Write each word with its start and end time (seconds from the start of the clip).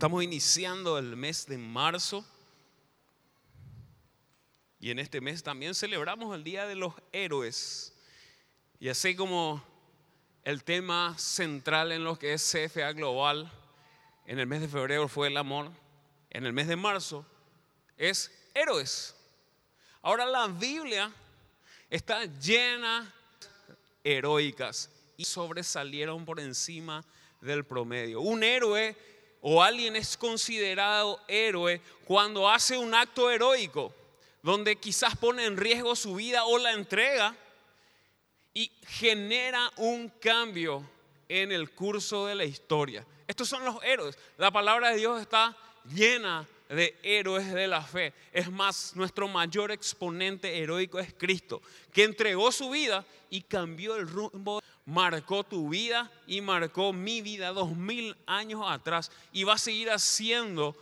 Estamos 0.00 0.24
iniciando 0.24 0.96
el 0.96 1.14
mes 1.14 1.44
de 1.44 1.58
marzo 1.58 2.24
y 4.78 4.90
en 4.90 4.98
este 4.98 5.20
mes 5.20 5.42
también 5.42 5.74
celebramos 5.74 6.34
el 6.34 6.42
Día 6.42 6.66
de 6.66 6.74
los 6.74 6.94
Héroes. 7.12 7.92
Y 8.78 8.88
así 8.88 9.14
como 9.14 9.62
el 10.42 10.64
tema 10.64 11.18
central 11.18 11.92
en 11.92 12.02
lo 12.02 12.18
que 12.18 12.32
es 12.32 12.50
CFA 12.50 12.94
Global 12.94 13.52
en 14.24 14.38
el 14.38 14.46
mes 14.46 14.62
de 14.62 14.68
febrero 14.68 15.06
fue 15.06 15.28
el 15.28 15.36
amor, 15.36 15.70
en 16.30 16.46
el 16.46 16.54
mes 16.54 16.66
de 16.66 16.76
marzo 16.76 17.26
es 17.98 18.32
héroes. 18.54 19.14
Ahora 20.00 20.24
la 20.24 20.46
Biblia 20.46 21.12
está 21.90 22.24
llena 22.24 23.14
de 24.02 24.16
heroicas 24.16 24.88
y 25.18 25.26
sobresalieron 25.26 26.24
por 26.24 26.40
encima 26.40 27.04
del 27.42 27.66
promedio. 27.66 28.22
Un 28.22 28.42
héroe 28.42 28.96
o 29.40 29.62
alguien 29.62 29.96
es 29.96 30.16
considerado 30.16 31.20
héroe 31.28 31.80
cuando 32.04 32.48
hace 32.48 32.76
un 32.76 32.94
acto 32.94 33.30
heroico, 33.30 33.94
donde 34.42 34.76
quizás 34.76 35.16
pone 35.16 35.44
en 35.44 35.56
riesgo 35.56 35.96
su 35.96 36.14
vida 36.14 36.44
o 36.44 36.58
la 36.58 36.72
entrega 36.72 37.34
y 38.52 38.70
genera 38.86 39.70
un 39.76 40.08
cambio 40.08 40.88
en 41.28 41.52
el 41.52 41.70
curso 41.70 42.26
de 42.26 42.34
la 42.34 42.44
historia. 42.44 43.06
Estos 43.26 43.48
son 43.48 43.64
los 43.64 43.82
héroes. 43.84 44.18
La 44.36 44.50
palabra 44.50 44.90
de 44.90 44.96
Dios 44.98 45.20
está 45.20 45.56
llena 45.84 46.40
de 46.40 46.59
héroes 47.02 47.52
de 47.52 47.66
la 47.66 47.82
fe. 47.82 48.12
Es 48.32 48.50
más, 48.50 48.94
nuestro 48.94 49.26
mayor 49.26 49.70
exponente 49.70 50.58
heroico 50.58 50.98
es 50.98 51.12
Cristo, 51.14 51.60
que 51.92 52.04
entregó 52.04 52.52
su 52.52 52.70
vida 52.70 53.04
y 53.28 53.42
cambió 53.42 53.96
el 53.96 54.08
rumbo, 54.08 54.62
marcó 54.86 55.42
tu 55.44 55.68
vida 55.68 56.10
y 56.26 56.40
marcó 56.40 56.92
mi 56.92 57.22
vida 57.22 57.48
dos 57.52 57.76
mil 57.76 58.16
años 58.26 58.62
atrás 58.64 59.10
y 59.32 59.44
va 59.44 59.54
a 59.54 59.58
seguir 59.58 59.90
haciendo 59.90 60.76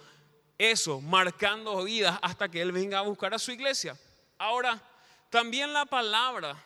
eso, 0.58 1.00
marcando 1.00 1.82
vidas 1.84 2.18
hasta 2.20 2.48
que 2.48 2.60
Él 2.60 2.72
venga 2.72 2.98
a 2.98 3.02
buscar 3.02 3.32
a 3.32 3.38
su 3.38 3.52
iglesia. 3.52 3.96
Ahora, 4.36 4.80
también 5.30 5.72
la 5.72 5.86
palabra 5.86 6.56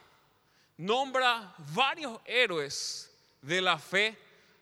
nombra 0.77 1.55
varios 1.74 2.18
héroes 2.24 3.11
de 3.41 3.61
la 3.61 3.78
fe 3.78 4.16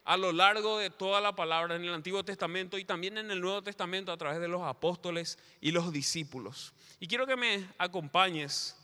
a 0.05 0.17
lo 0.17 0.33
largo 0.33 0.79
de 0.79 0.91
toda 0.91 1.21
la 1.21 1.35
palabra 1.35 1.77
en 1.77 1.85
el 1.85 1.95
Antiguo 1.95 2.25
Testamento 2.25 2.79
y 2.79 2.85
también 2.85 3.19
en 3.19 3.31
el 3.31 3.41
Nuevo 3.41 3.63
Testamento 3.63 4.13
a 4.13 4.17
través 4.17 4.41
de 4.41 4.49
los 4.49 4.63
apóstoles 4.63 5.39
y 5.61 5.71
los 5.71 5.93
discípulos. 5.93 6.73
Y 6.99 7.07
quiero 7.07 7.27
que 7.27 7.37
me 7.37 7.67
acompañes 7.79 8.77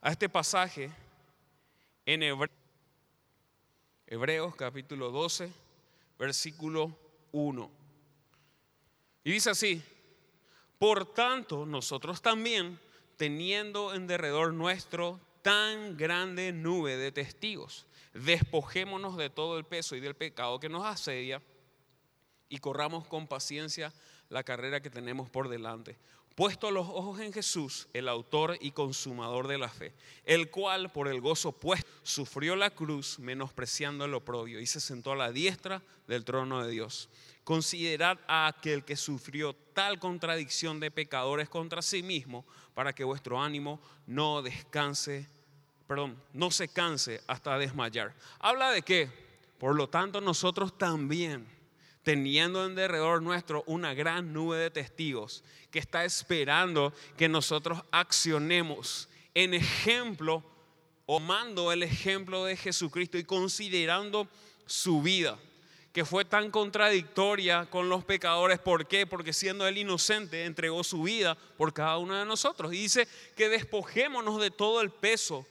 a 0.00 0.10
este 0.10 0.28
pasaje 0.28 0.90
en 2.06 2.22
Hebreos, 4.06 4.54
capítulo 4.56 5.10
12, 5.10 5.52
versículo 6.18 6.96
1. 7.32 7.70
Y 9.24 9.32
dice 9.32 9.50
así, 9.50 9.82
por 10.78 11.12
tanto 11.12 11.64
nosotros 11.64 12.20
también, 12.22 12.78
teniendo 13.16 13.94
en 13.94 14.06
derredor 14.06 14.52
nuestro 14.52 15.20
tan 15.42 15.96
grande 15.96 16.52
nube 16.52 16.96
de 16.96 17.12
testigos, 17.12 17.86
despojémonos 18.14 19.16
de 19.16 19.30
todo 19.30 19.58
el 19.58 19.64
peso 19.64 19.96
y 19.96 20.00
del 20.00 20.14
pecado 20.14 20.60
que 20.60 20.68
nos 20.68 20.84
asedia 20.84 21.42
y 22.48 22.58
corramos 22.58 23.06
con 23.06 23.26
paciencia 23.26 23.92
la 24.28 24.42
carrera 24.42 24.80
que 24.80 24.90
tenemos 24.90 25.30
por 25.30 25.48
delante. 25.48 25.96
Puesto 26.34 26.70
los 26.70 26.88
ojos 26.88 27.20
en 27.20 27.32
Jesús, 27.32 27.88
el 27.92 28.08
autor 28.08 28.56
y 28.60 28.70
consumador 28.70 29.48
de 29.48 29.58
la 29.58 29.68
fe, 29.68 29.92
el 30.24 30.50
cual 30.50 30.90
por 30.90 31.08
el 31.08 31.20
gozo 31.20 31.52
puesto 31.52 31.90
sufrió 32.02 32.56
la 32.56 32.70
cruz, 32.70 33.18
menospreciando 33.18 34.06
el 34.06 34.14
oprobio, 34.14 34.58
y 34.58 34.66
se 34.66 34.80
sentó 34.80 35.12
a 35.12 35.16
la 35.16 35.30
diestra 35.30 35.82
del 36.06 36.24
trono 36.24 36.64
de 36.64 36.70
Dios. 36.70 37.10
Considerad 37.44 38.18
a 38.26 38.46
aquel 38.46 38.82
que 38.82 38.96
sufrió 38.96 39.52
tal 39.74 39.98
contradicción 39.98 40.80
de 40.80 40.90
pecadores 40.90 41.50
contra 41.50 41.82
sí 41.82 42.02
mismo, 42.02 42.46
para 42.72 42.94
que 42.94 43.04
vuestro 43.04 43.42
ánimo 43.42 43.78
no 44.06 44.40
descanse 44.40 45.28
perdón, 45.86 46.16
no 46.32 46.50
se 46.50 46.68
canse 46.68 47.20
hasta 47.26 47.58
desmayar. 47.58 48.14
Habla 48.38 48.70
de 48.70 48.82
que, 48.82 49.10
por 49.58 49.74
lo 49.74 49.88
tanto, 49.88 50.20
nosotros 50.20 50.76
también, 50.76 51.46
teniendo 52.02 52.64
en 52.64 52.74
derredor 52.74 53.22
nuestro 53.22 53.62
una 53.66 53.94
gran 53.94 54.32
nube 54.32 54.58
de 54.58 54.70
testigos 54.70 55.44
que 55.70 55.78
está 55.78 56.04
esperando 56.04 56.92
que 57.16 57.28
nosotros 57.28 57.82
accionemos 57.90 59.08
en 59.34 59.54
ejemplo, 59.54 60.42
tomando 61.06 61.72
el 61.72 61.82
ejemplo 61.82 62.44
de 62.44 62.56
Jesucristo 62.56 63.18
y 63.18 63.24
considerando 63.24 64.28
su 64.66 65.02
vida 65.02 65.38
que 65.92 66.04
fue 66.06 66.24
tan 66.24 66.50
contradictoria 66.50 67.66
con 67.66 67.88
los 67.88 68.04
pecadores. 68.04 68.58
¿Por 68.58 68.86
qué? 68.86 69.06
Porque 69.06 69.32
siendo 69.32 69.68
él 69.68 69.76
inocente, 69.76 70.46
entregó 70.46 70.82
su 70.82 71.02
vida 71.02 71.36
por 71.58 71.74
cada 71.74 71.98
uno 71.98 72.18
de 72.18 72.24
nosotros. 72.24 72.72
Y 72.72 72.78
dice 72.78 73.06
que 73.36 73.50
despojémonos 73.50 74.40
de 74.40 74.50
todo 74.50 74.80
el 74.80 74.90
peso 74.90 75.46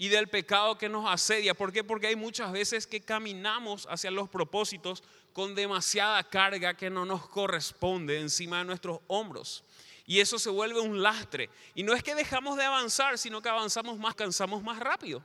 y 0.00 0.08
del 0.08 0.28
pecado 0.28 0.78
que 0.78 0.88
nos 0.88 1.06
asedia. 1.06 1.52
¿Por 1.52 1.74
qué? 1.74 1.84
Porque 1.84 2.06
hay 2.06 2.16
muchas 2.16 2.50
veces 2.52 2.86
que 2.86 3.02
caminamos 3.02 3.86
hacia 3.90 4.10
los 4.10 4.30
propósitos 4.30 5.02
con 5.34 5.54
demasiada 5.54 6.24
carga 6.24 6.72
que 6.72 6.88
no 6.88 7.04
nos 7.04 7.28
corresponde 7.28 8.18
encima 8.18 8.60
de 8.60 8.64
nuestros 8.64 9.00
hombros. 9.08 9.62
Y 10.06 10.20
eso 10.20 10.38
se 10.38 10.48
vuelve 10.48 10.80
un 10.80 11.02
lastre. 11.02 11.50
Y 11.74 11.82
no 11.82 11.92
es 11.92 12.02
que 12.02 12.14
dejamos 12.14 12.56
de 12.56 12.64
avanzar, 12.64 13.18
sino 13.18 13.42
que 13.42 13.50
avanzamos 13.50 13.98
más, 13.98 14.14
cansamos 14.14 14.62
más 14.62 14.78
rápido. 14.78 15.22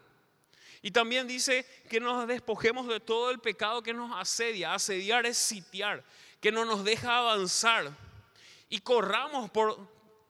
Y 0.81 0.91
también 0.91 1.25
dice 1.25 1.65
que 1.89 2.01
nos 2.01 2.27
despojemos 2.27 2.85
de 2.89 2.99
todo 2.99 3.31
el 3.31 3.39
pecado 3.39 3.81
que 3.81 3.93
nos 3.93 4.11
asedia. 4.13 4.73
Asediar 4.73 5.25
es 5.25 5.37
sitiar, 5.37 6.03
que 6.41 6.51
no 6.51 6.65
nos 6.65 6.83
deja 6.83 7.19
avanzar. 7.19 7.95
Y 8.67 8.79
corramos 8.79 9.49
por, 9.51 9.79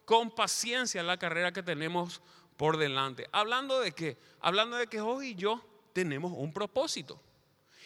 con 0.06 0.30
paciencia 0.30 1.02
la 1.02 1.18
carrera 1.18 1.52
que 1.52 1.64
tenemos 1.64 2.22
por 2.58 2.78
delante. 2.78 3.28
Hablando 3.32 3.80
de 3.80 3.92
qué? 3.92 4.18
Hablando 4.40 4.78
de 4.78 4.88
que 4.88 5.02
hoy 5.02 5.30
y 5.30 5.36
yo 5.36 5.62
tenemos 5.94 6.32
un 6.36 6.54
propósito 6.54 7.20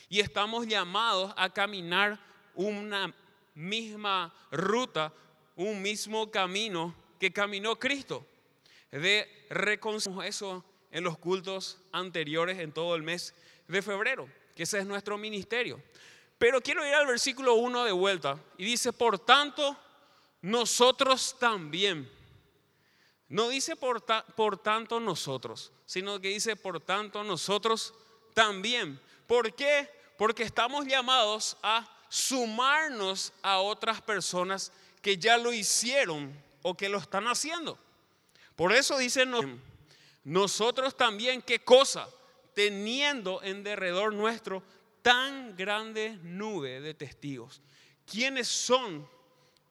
y 0.09 0.19
estamos 0.19 0.68
llamados 0.68 1.34
a 1.38 1.50
caminar 1.50 2.19
una 2.56 3.13
misma 3.53 4.34
ruta, 4.52 5.13
un 5.56 5.81
mismo 5.81 6.31
camino 6.31 6.96
que 7.19 7.31
caminó 7.31 7.78
Cristo. 7.78 8.25
De 8.91 9.46
reconciliar 9.52 10.25
eso 10.25 10.63
en 10.91 11.03
los 11.03 11.18
cultos 11.19 11.78
anteriores 11.91 12.58
en 12.58 12.72
todo 12.72 12.96
el 12.96 13.03
mes 13.03 13.35
de 13.68 13.81
febrero, 13.84 14.28
que 14.56 14.63
ese 14.63 14.79
es 14.79 14.85
nuestro 14.85 15.18
ministerio. 15.18 15.81
Pero 16.40 16.62
quiero 16.62 16.85
ir 16.88 16.94
al 16.94 17.06
versículo 17.06 17.56
1 17.56 17.84
de 17.85 17.91
vuelta 17.91 18.40
y 18.58 18.66
dice, 18.66 18.91
por 18.94 19.19
tanto, 19.19 19.78
nosotros 20.41 21.35
también 21.38 22.09
no 23.29 23.50
dice 23.50 23.75
por, 23.75 24.03
por, 24.35 24.57
tanto 24.57 25.00
nosotros, 25.00 25.72
sino 25.85 26.19
que 26.19 26.29
dice 26.29 26.56
por 26.56 26.79
tanto 26.81 27.23
nosotros 27.23 27.94
también. 28.34 29.00
¿Por 29.28 29.53
qué? 29.53 29.88
Porque 30.17 30.44
estamos 30.44 30.88
llamados 30.88 31.56
a 31.62 31.88
sumarnos 32.09 33.31
a 33.44 33.59
otras 33.59 34.01
personas 34.01 34.72
que 35.01 35.17
ya 35.17 35.38
lo 35.38 35.53
hicieron 35.53 36.35
o 36.63 36.75
que 36.75 36.90
lo 36.90 36.97
están 36.97 37.28
haciendo. 37.28 37.78
Por 38.56 38.73
eso 38.73 38.97
dice 38.97 39.25
nosotros 40.23 40.97
también, 40.97 41.41
¿qué 41.44 41.59
cosa? 41.59 42.09
Teniendo 42.56 43.41
en 43.44 43.63
derredor 43.63 44.13
nuestro 44.13 44.63
tan 45.01 45.56
grande 45.56 46.17
nube 46.23 46.81
de 46.81 46.94
testigos. 46.94 47.61
¿Quiénes 48.06 48.47
son 48.47 49.07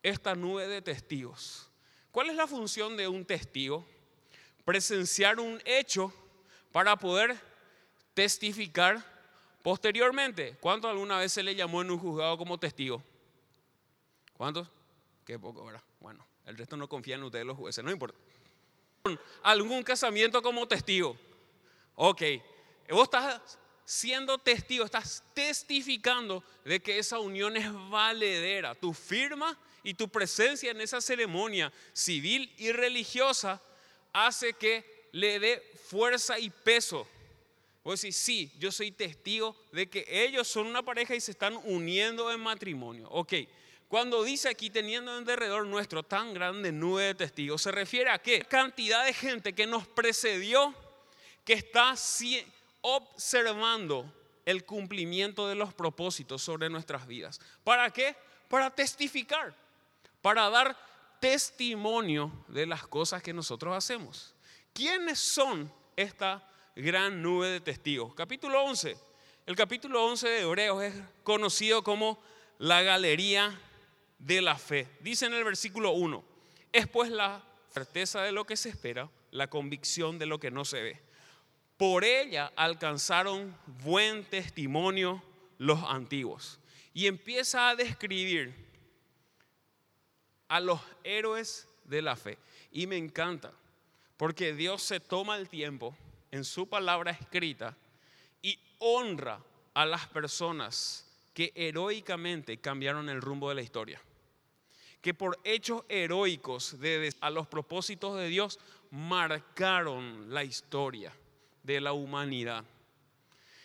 esta 0.02 0.34
nube 0.34 0.68
de 0.68 0.80
testigos? 0.80 1.67
¿Cuál 2.18 2.30
es 2.30 2.34
la 2.34 2.48
función 2.48 2.96
de 2.96 3.06
un 3.06 3.24
testigo? 3.24 3.86
Presenciar 4.64 5.38
un 5.38 5.62
hecho 5.64 6.12
para 6.72 6.96
poder 6.96 7.40
testificar 8.12 9.04
posteriormente. 9.62 10.56
¿Cuánto 10.60 10.88
alguna 10.88 11.18
vez 11.18 11.32
se 11.32 11.44
le 11.44 11.54
llamó 11.54 11.80
en 11.80 11.92
un 11.92 11.98
juzgado 12.00 12.36
como 12.36 12.58
testigo? 12.58 13.00
¿Cuántos? 14.36 14.66
Qué 15.24 15.38
poco, 15.38 15.64
¿verdad? 15.64 15.80
Bueno, 16.00 16.26
el 16.44 16.58
resto 16.58 16.76
no 16.76 16.88
confía 16.88 17.14
en 17.14 17.22
ustedes 17.22 17.46
los 17.46 17.56
jueces, 17.56 17.84
no 17.84 17.92
importa. 17.92 18.18
¿Algún 19.44 19.84
casamiento 19.84 20.42
como 20.42 20.66
testigo? 20.66 21.16
Ok, 21.94 22.22
vos 22.90 23.04
estás 23.04 23.60
siendo 23.88 24.36
testigo, 24.36 24.84
estás 24.84 25.24
testificando 25.32 26.44
de 26.62 26.78
que 26.78 26.98
esa 26.98 27.18
unión 27.20 27.56
es 27.56 27.72
valedera. 27.88 28.74
Tu 28.74 28.92
firma 28.92 29.58
y 29.82 29.94
tu 29.94 30.10
presencia 30.10 30.70
en 30.70 30.82
esa 30.82 31.00
ceremonia 31.00 31.72
civil 31.94 32.52
y 32.58 32.70
religiosa 32.70 33.62
hace 34.12 34.52
que 34.52 35.08
le 35.12 35.40
dé 35.40 35.72
fuerza 35.86 36.38
y 36.38 36.50
peso. 36.50 37.08
Vos 37.82 38.02
decís, 38.02 38.18
sí, 38.18 38.52
yo 38.58 38.70
soy 38.70 38.90
testigo 38.90 39.56
de 39.72 39.88
que 39.88 40.04
ellos 40.06 40.46
son 40.46 40.66
una 40.66 40.82
pareja 40.82 41.14
y 41.14 41.20
se 41.22 41.30
están 41.30 41.58
uniendo 41.64 42.30
en 42.30 42.40
matrimonio. 42.40 43.08
Ok, 43.08 43.32
cuando 43.88 44.22
dice 44.22 44.50
aquí 44.50 44.68
teniendo 44.68 45.16
en 45.16 45.24
derredor 45.24 45.66
nuestro 45.66 46.02
tan 46.02 46.34
grande 46.34 46.72
nube 46.72 47.04
de 47.04 47.14
testigos, 47.14 47.62
se 47.62 47.72
refiere 47.72 48.10
a 48.10 48.18
qué? 48.18 48.42
Cantidad 48.42 49.06
de 49.06 49.14
gente 49.14 49.54
que 49.54 49.66
nos 49.66 49.88
precedió, 49.88 50.74
que 51.46 51.54
está 51.54 51.96
observando 52.80 54.12
el 54.44 54.64
cumplimiento 54.64 55.48
de 55.48 55.54
los 55.54 55.74
propósitos 55.74 56.42
sobre 56.42 56.70
nuestras 56.70 57.06
vidas. 57.06 57.40
¿Para 57.64 57.90
qué? 57.90 58.16
para 58.48 58.70
testificar, 58.70 59.54
para 60.22 60.48
dar 60.50 60.76
testimonio 61.20 62.32
de 62.48 62.66
las 62.66 62.86
cosas 62.86 63.22
que 63.22 63.32
nosotros 63.32 63.76
hacemos. 63.76 64.34
¿Quiénes 64.72 65.18
son 65.18 65.72
esta 65.96 66.46
gran 66.74 67.22
nube 67.22 67.48
de 67.48 67.60
testigos? 67.60 68.14
Capítulo 68.14 68.62
11. 68.64 68.96
El 69.46 69.56
capítulo 69.56 70.04
11 70.06 70.28
de 70.28 70.40
Hebreos 70.40 70.82
es 70.82 70.94
conocido 71.22 71.82
como 71.82 72.22
la 72.58 72.82
galería 72.82 73.58
de 74.18 74.42
la 74.42 74.56
fe. 74.56 74.88
Dice 75.00 75.26
en 75.26 75.34
el 75.34 75.44
versículo 75.44 75.92
1, 75.92 76.24
es 76.72 76.86
pues 76.86 77.10
la 77.10 77.42
certeza 77.72 78.22
de 78.22 78.32
lo 78.32 78.44
que 78.44 78.56
se 78.56 78.68
espera, 78.68 79.10
la 79.30 79.48
convicción 79.48 80.18
de 80.18 80.26
lo 80.26 80.38
que 80.38 80.50
no 80.50 80.64
se 80.64 80.82
ve. 80.82 81.07
Por 81.78 82.04
ella 82.04 82.52
alcanzaron 82.56 83.56
buen 83.84 84.24
testimonio 84.24 85.22
los 85.58 85.80
antiguos. 85.84 86.58
Y 86.92 87.06
empieza 87.06 87.68
a 87.68 87.76
describir 87.76 88.52
a 90.48 90.58
los 90.58 90.80
héroes 91.04 91.68
de 91.84 92.02
la 92.02 92.16
fe. 92.16 92.36
Y 92.72 92.88
me 92.88 92.96
encanta, 92.96 93.52
porque 94.16 94.54
Dios 94.54 94.82
se 94.82 94.98
toma 94.98 95.36
el 95.36 95.48
tiempo 95.48 95.96
en 96.32 96.44
su 96.44 96.68
palabra 96.68 97.12
escrita 97.12 97.76
y 98.42 98.58
honra 98.78 99.40
a 99.72 99.86
las 99.86 100.08
personas 100.08 101.06
que 101.32 101.52
heroicamente 101.54 102.58
cambiaron 102.58 103.08
el 103.08 103.22
rumbo 103.22 103.50
de 103.50 103.54
la 103.54 103.62
historia. 103.62 104.02
Que 105.00 105.14
por 105.14 105.38
hechos 105.44 105.84
heroicos 105.88 106.74
a 107.20 107.30
los 107.30 107.46
propósitos 107.46 108.16
de 108.16 108.26
Dios 108.26 108.58
marcaron 108.90 110.34
la 110.34 110.42
historia 110.42 111.12
de 111.68 111.82
la 111.82 111.92
humanidad. 111.92 112.64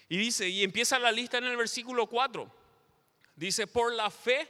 Y 0.09 0.17
dice, 0.17 0.49
y 0.49 0.61
empieza 0.61 0.99
la 0.99 1.11
lista 1.11 1.37
en 1.37 1.45
el 1.45 1.55
versículo 1.55 2.05
4. 2.07 2.51
Dice, 3.37 3.65
por 3.65 3.93
la 3.93 4.11
fe, 4.11 4.45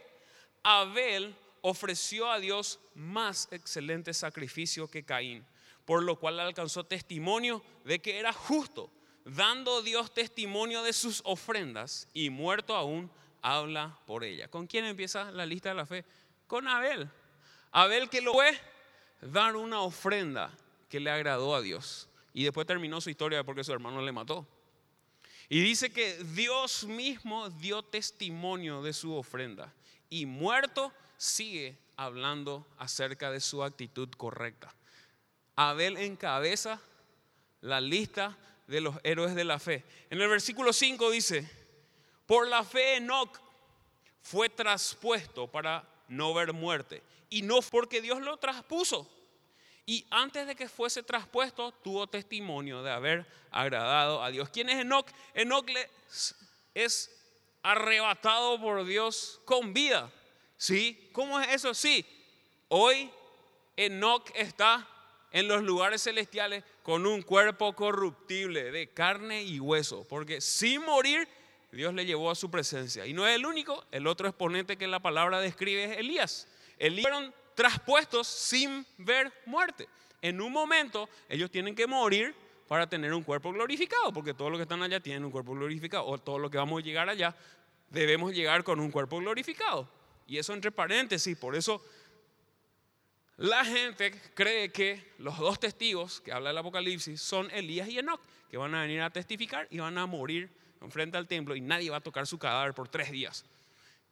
Abel 0.64 1.34
ofreció 1.60 2.28
a 2.28 2.40
Dios 2.40 2.80
más 2.96 3.46
excelente 3.52 4.12
sacrificio 4.12 4.88
que 4.88 5.04
Caín, 5.04 5.46
por 5.84 6.02
lo 6.02 6.18
cual 6.18 6.40
alcanzó 6.40 6.82
testimonio 6.84 7.62
de 7.84 8.00
que 8.00 8.18
era 8.18 8.32
justo, 8.32 8.90
dando 9.24 9.82
Dios 9.82 10.12
testimonio 10.12 10.82
de 10.82 10.92
sus 10.92 11.22
ofrendas 11.24 12.08
y 12.12 12.30
muerto 12.30 12.74
aún 12.74 13.08
habla 13.40 13.96
por 14.04 14.24
ella. 14.24 14.48
¿Con 14.48 14.66
quién 14.66 14.84
empieza 14.84 15.30
la 15.30 15.46
lista 15.46 15.68
de 15.68 15.76
la 15.76 15.86
fe? 15.86 16.04
Con 16.48 16.66
Abel. 16.66 17.08
Abel 17.70 18.10
que 18.10 18.20
lo 18.20 18.32
fue 18.32 18.58
dar 19.20 19.54
una 19.54 19.80
ofrenda 19.80 20.50
que 20.88 20.98
le 20.98 21.10
agradó 21.10 21.54
a 21.54 21.62
Dios. 21.62 22.08
Y 22.34 22.44
después 22.44 22.66
terminó 22.66 23.00
su 23.00 23.08
historia 23.08 23.44
porque 23.44 23.64
su 23.64 23.72
hermano 23.72 24.02
le 24.02 24.12
mató. 24.12 24.46
Y 25.48 25.60
dice 25.60 25.90
que 25.90 26.18
Dios 26.24 26.84
mismo 26.84 27.48
dio 27.48 27.82
testimonio 27.82 28.82
de 28.82 28.92
su 28.92 29.14
ofrenda. 29.14 29.72
Y 30.10 30.26
muerto 30.26 30.92
sigue 31.16 31.78
hablando 31.96 32.66
acerca 32.76 33.30
de 33.30 33.40
su 33.40 33.62
actitud 33.62 34.08
correcta. 34.16 34.74
Abel 35.54 35.96
encabeza 35.96 36.80
la 37.60 37.80
lista 37.80 38.36
de 38.66 38.80
los 38.80 38.96
héroes 39.04 39.34
de 39.34 39.44
la 39.44 39.60
fe. 39.60 39.84
En 40.10 40.20
el 40.20 40.28
versículo 40.28 40.72
5 40.72 41.10
dice, 41.10 41.48
por 42.26 42.48
la 42.48 42.64
fe 42.64 42.96
Enoch 42.96 43.38
fue 44.22 44.48
traspuesto 44.48 45.46
para 45.46 45.86
no 46.08 46.34
ver 46.34 46.52
muerte. 46.52 47.02
Y 47.30 47.42
no 47.42 47.60
porque 47.62 48.00
Dios 48.00 48.20
lo 48.20 48.38
traspuso, 48.38 49.08
y 49.86 50.06
antes 50.10 50.46
de 50.46 50.54
que 50.54 50.68
fuese 50.68 51.02
traspuesto, 51.02 51.72
tuvo 51.72 52.06
testimonio 52.06 52.82
de 52.82 52.90
haber 52.90 53.26
agradado 53.50 54.22
a 54.22 54.30
Dios. 54.30 54.48
¿Quién 54.48 54.70
es 54.70 54.80
Enoch? 54.80 55.06
Enoch 55.34 55.68
es 56.74 57.10
arrebatado 57.62 58.60
por 58.60 58.84
Dios 58.84 59.40
con 59.44 59.74
vida. 59.74 60.10
¿Sí? 60.56 61.10
¿Cómo 61.12 61.38
es 61.38 61.48
eso? 61.48 61.74
Sí. 61.74 62.06
Hoy 62.68 63.10
Enoch 63.76 64.30
está 64.34 64.88
en 65.30 65.48
los 65.48 65.62
lugares 65.62 66.02
celestiales 66.02 66.64
con 66.82 67.06
un 67.06 67.20
cuerpo 67.20 67.74
corruptible 67.74 68.70
de 68.70 68.88
carne 68.88 69.42
y 69.42 69.60
hueso. 69.60 70.06
Porque 70.08 70.40
sin 70.40 70.82
morir, 70.82 71.28
Dios 71.72 71.92
le 71.92 72.06
llevó 72.06 72.30
a 72.30 72.34
su 72.34 72.50
presencia. 72.50 73.04
Y 73.04 73.12
no 73.12 73.26
es 73.26 73.36
el 73.36 73.44
único, 73.44 73.84
el 73.90 74.06
otro 74.06 74.28
exponente 74.28 74.78
que 74.78 74.86
la 74.86 75.00
palabra 75.00 75.40
describe 75.40 75.84
es 75.84 75.98
Elías. 75.98 76.48
Elías 76.78 77.32
traspuestos 77.54 78.26
sin 78.26 78.86
ver 78.98 79.32
muerte. 79.46 79.88
En 80.22 80.40
un 80.40 80.52
momento 80.52 81.08
ellos 81.28 81.50
tienen 81.50 81.74
que 81.74 81.86
morir 81.86 82.34
para 82.68 82.88
tener 82.88 83.12
un 83.12 83.22
cuerpo 83.22 83.52
glorificado, 83.52 84.12
porque 84.12 84.34
todos 84.34 84.50
los 84.50 84.58
que 84.58 84.62
están 84.62 84.82
allá 84.82 85.00
tienen 85.00 85.24
un 85.24 85.30
cuerpo 85.30 85.52
glorificado, 85.52 86.06
o 86.06 86.18
todos 86.18 86.40
los 86.40 86.50
que 86.50 86.58
vamos 86.58 86.82
a 86.82 86.84
llegar 86.84 87.08
allá 87.08 87.34
debemos 87.90 88.32
llegar 88.32 88.64
con 88.64 88.80
un 88.80 88.90
cuerpo 88.90 89.18
glorificado. 89.18 89.88
Y 90.26 90.38
eso 90.38 90.54
entre 90.54 90.72
paréntesis, 90.72 91.36
por 91.36 91.54
eso 91.54 91.84
la 93.36 93.64
gente 93.64 94.12
cree 94.34 94.70
que 94.70 95.12
los 95.18 95.38
dos 95.38 95.58
testigos 95.60 96.20
que 96.20 96.32
habla 96.32 96.50
el 96.50 96.58
Apocalipsis 96.58 97.20
son 97.20 97.50
Elías 97.50 97.88
y 97.88 97.98
Enoch, 97.98 98.20
que 98.50 98.56
van 98.56 98.74
a 98.74 98.82
venir 98.82 99.02
a 99.02 99.10
testificar 99.10 99.66
y 99.70 99.78
van 99.78 99.98
a 99.98 100.06
morir 100.06 100.50
enfrente 100.80 101.16
al 101.16 101.26
templo 101.26 101.56
y 101.56 101.60
nadie 101.60 101.90
va 101.90 101.98
a 101.98 102.00
tocar 102.00 102.26
su 102.26 102.38
cadáver 102.38 102.74
por 102.74 102.88
tres 102.88 103.10
días. 103.10 103.44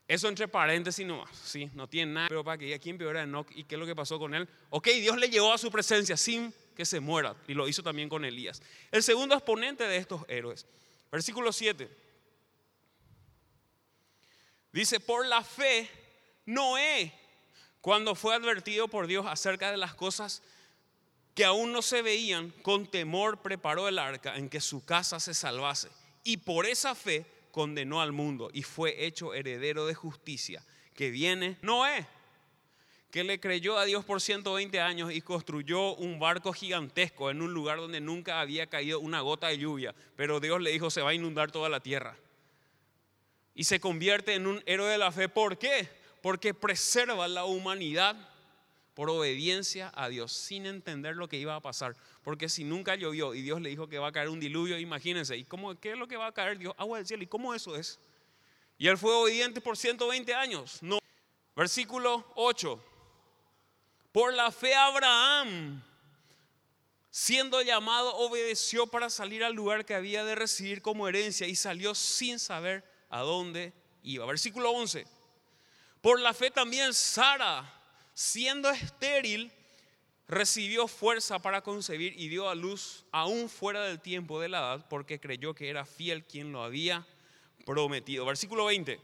Eso 0.08 0.28
entre 0.28 0.48
paréntesis 0.48 1.06
nomás, 1.06 1.30
¿sí? 1.36 1.70
No 1.74 1.88
tiene 1.88 2.12
nada, 2.12 2.28
pero 2.28 2.44
para 2.44 2.58
que 2.58 2.66
diga 2.66 2.78
quién 2.78 2.98
peor 2.98 3.16
era 3.16 3.22
Enoch 3.22 3.48
y 3.54 3.64
qué 3.64 3.76
es 3.76 3.78
lo 3.78 3.86
que 3.86 3.94
pasó 3.94 4.18
con 4.18 4.34
él. 4.34 4.48
Ok, 4.70 4.88
Dios 4.88 5.16
le 5.16 5.28
llevó 5.28 5.52
a 5.52 5.58
su 5.58 5.70
presencia 5.70 6.16
sin 6.16 6.52
que 6.76 6.84
se 6.84 7.00
muera 7.00 7.36
y 7.46 7.54
lo 7.54 7.68
hizo 7.68 7.82
también 7.82 8.08
con 8.08 8.24
Elías. 8.24 8.62
El 8.90 9.02
segundo 9.02 9.34
exponente 9.34 9.84
de 9.84 9.96
estos 9.96 10.22
héroes, 10.28 10.66
versículo 11.10 11.52
7. 11.52 11.88
Dice, 14.72 15.00
por 15.00 15.26
la 15.26 15.44
fe, 15.44 15.88
Noé, 16.46 17.12
cuando 17.80 18.14
fue 18.14 18.34
advertido 18.34 18.88
por 18.88 19.06
Dios 19.06 19.26
acerca 19.26 19.70
de 19.70 19.76
las 19.76 19.94
cosas 19.94 20.42
que 21.34 21.44
aún 21.44 21.72
no 21.72 21.82
se 21.82 22.02
veían, 22.02 22.50
con 22.62 22.86
temor 22.86 23.40
preparó 23.42 23.88
el 23.88 23.98
arca 23.98 24.36
en 24.36 24.48
que 24.48 24.60
su 24.60 24.84
casa 24.84 25.20
se 25.20 25.34
salvase. 25.34 25.88
Y 26.24 26.38
por 26.38 26.66
esa 26.66 26.94
fe 26.94 27.26
condenó 27.52 28.00
al 28.00 28.10
mundo 28.10 28.50
y 28.52 28.64
fue 28.64 29.06
hecho 29.06 29.34
heredero 29.34 29.86
de 29.86 29.94
justicia, 29.94 30.64
que 30.96 31.10
viene 31.10 31.58
Noé, 31.62 32.06
que 33.12 33.22
le 33.22 33.38
creyó 33.38 33.78
a 33.78 33.84
Dios 33.84 34.04
por 34.04 34.20
120 34.20 34.80
años 34.80 35.12
y 35.12 35.20
construyó 35.20 35.94
un 35.94 36.18
barco 36.18 36.52
gigantesco 36.52 37.30
en 37.30 37.42
un 37.42 37.52
lugar 37.52 37.76
donde 37.78 38.00
nunca 38.00 38.40
había 38.40 38.66
caído 38.66 38.98
una 38.98 39.20
gota 39.20 39.48
de 39.48 39.58
lluvia, 39.58 39.94
pero 40.16 40.40
Dios 40.40 40.60
le 40.60 40.72
dijo 40.72 40.90
se 40.90 41.02
va 41.02 41.10
a 41.10 41.14
inundar 41.14 41.52
toda 41.52 41.68
la 41.68 41.80
tierra. 41.80 42.16
Y 43.54 43.64
se 43.64 43.80
convierte 43.80 44.34
en 44.34 44.46
un 44.46 44.62
héroe 44.64 44.88
de 44.88 44.96
la 44.96 45.12
fe. 45.12 45.28
¿Por 45.28 45.58
qué? 45.58 45.86
Porque 46.22 46.54
preserva 46.54 47.28
la 47.28 47.44
humanidad 47.44 48.31
por 48.94 49.08
obediencia 49.08 49.90
a 49.94 50.08
Dios, 50.08 50.32
sin 50.32 50.66
entender 50.66 51.16
lo 51.16 51.28
que 51.28 51.38
iba 51.38 51.54
a 51.54 51.60
pasar. 51.60 51.96
Porque 52.22 52.48
si 52.48 52.64
nunca 52.64 52.94
llovió 52.94 53.34
y 53.34 53.42
Dios 53.42 53.60
le 53.60 53.70
dijo 53.70 53.88
que 53.88 53.98
va 53.98 54.08
a 54.08 54.12
caer 54.12 54.28
un 54.28 54.40
diluvio, 54.40 54.78
imagínense, 54.78 55.36
¿y 55.36 55.44
cómo, 55.44 55.74
qué 55.78 55.92
es 55.92 55.98
lo 55.98 56.06
que 56.06 56.16
va 56.16 56.26
a 56.26 56.32
caer 56.32 56.58
Dios? 56.58 56.74
Agua 56.76 56.98
del 56.98 57.06
cielo, 57.06 57.22
¿y 57.22 57.26
cómo 57.26 57.54
eso 57.54 57.74
es? 57.76 57.98
Y 58.78 58.88
él 58.88 58.98
fue 58.98 59.14
obediente 59.14 59.60
por 59.60 59.76
120 59.76 60.34
años. 60.34 60.82
No. 60.82 60.98
Versículo 61.54 62.32
8. 62.34 62.82
Por 64.12 64.34
la 64.34 64.50
fe 64.50 64.74
Abraham, 64.74 65.82
siendo 67.10 67.62
llamado, 67.62 68.14
obedeció 68.16 68.86
para 68.86 69.08
salir 69.08 69.42
al 69.42 69.54
lugar 69.54 69.86
que 69.86 69.94
había 69.94 70.24
de 70.24 70.34
recibir 70.34 70.82
como 70.82 71.08
herencia 71.08 71.46
y 71.46 71.56
salió 71.56 71.94
sin 71.94 72.38
saber 72.38 72.84
a 73.08 73.20
dónde 73.20 73.72
iba. 74.02 74.26
Versículo 74.26 74.70
11. 74.72 75.06
Por 76.02 76.20
la 76.20 76.34
fe 76.34 76.50
también 76.50 76.92
Sara 76.92 77.81
siendo 78.14 78.70
estéril, 78.70 79.52
recibió 80.28 80.88
fuerza 80.88 81.38
para 81.40 81.62
concebir 81.62 82.14
y 82.16 82.28
dio 82.28 82.48
a 82.48 82.54
luz 82.54 83.04
aún 83.12 83.48
fuera 83.48 83.84
del 83.84 84.00
tiempo 84.00 84.40
de 84.40 84.48
la 84.48 84.58
edad, 84.58 84.86
porque 84.88 85.20
creyó 85.20 85.54
que 85.54 85.68
era 85.68 85.84
fiel 85.84 86.24
quien 86.24 86.52
lo 86.52 86.62
había 86.62 87.06
prometido. 87.66 88.24
Versículo 88.24 88.66
20. 88.66 88.98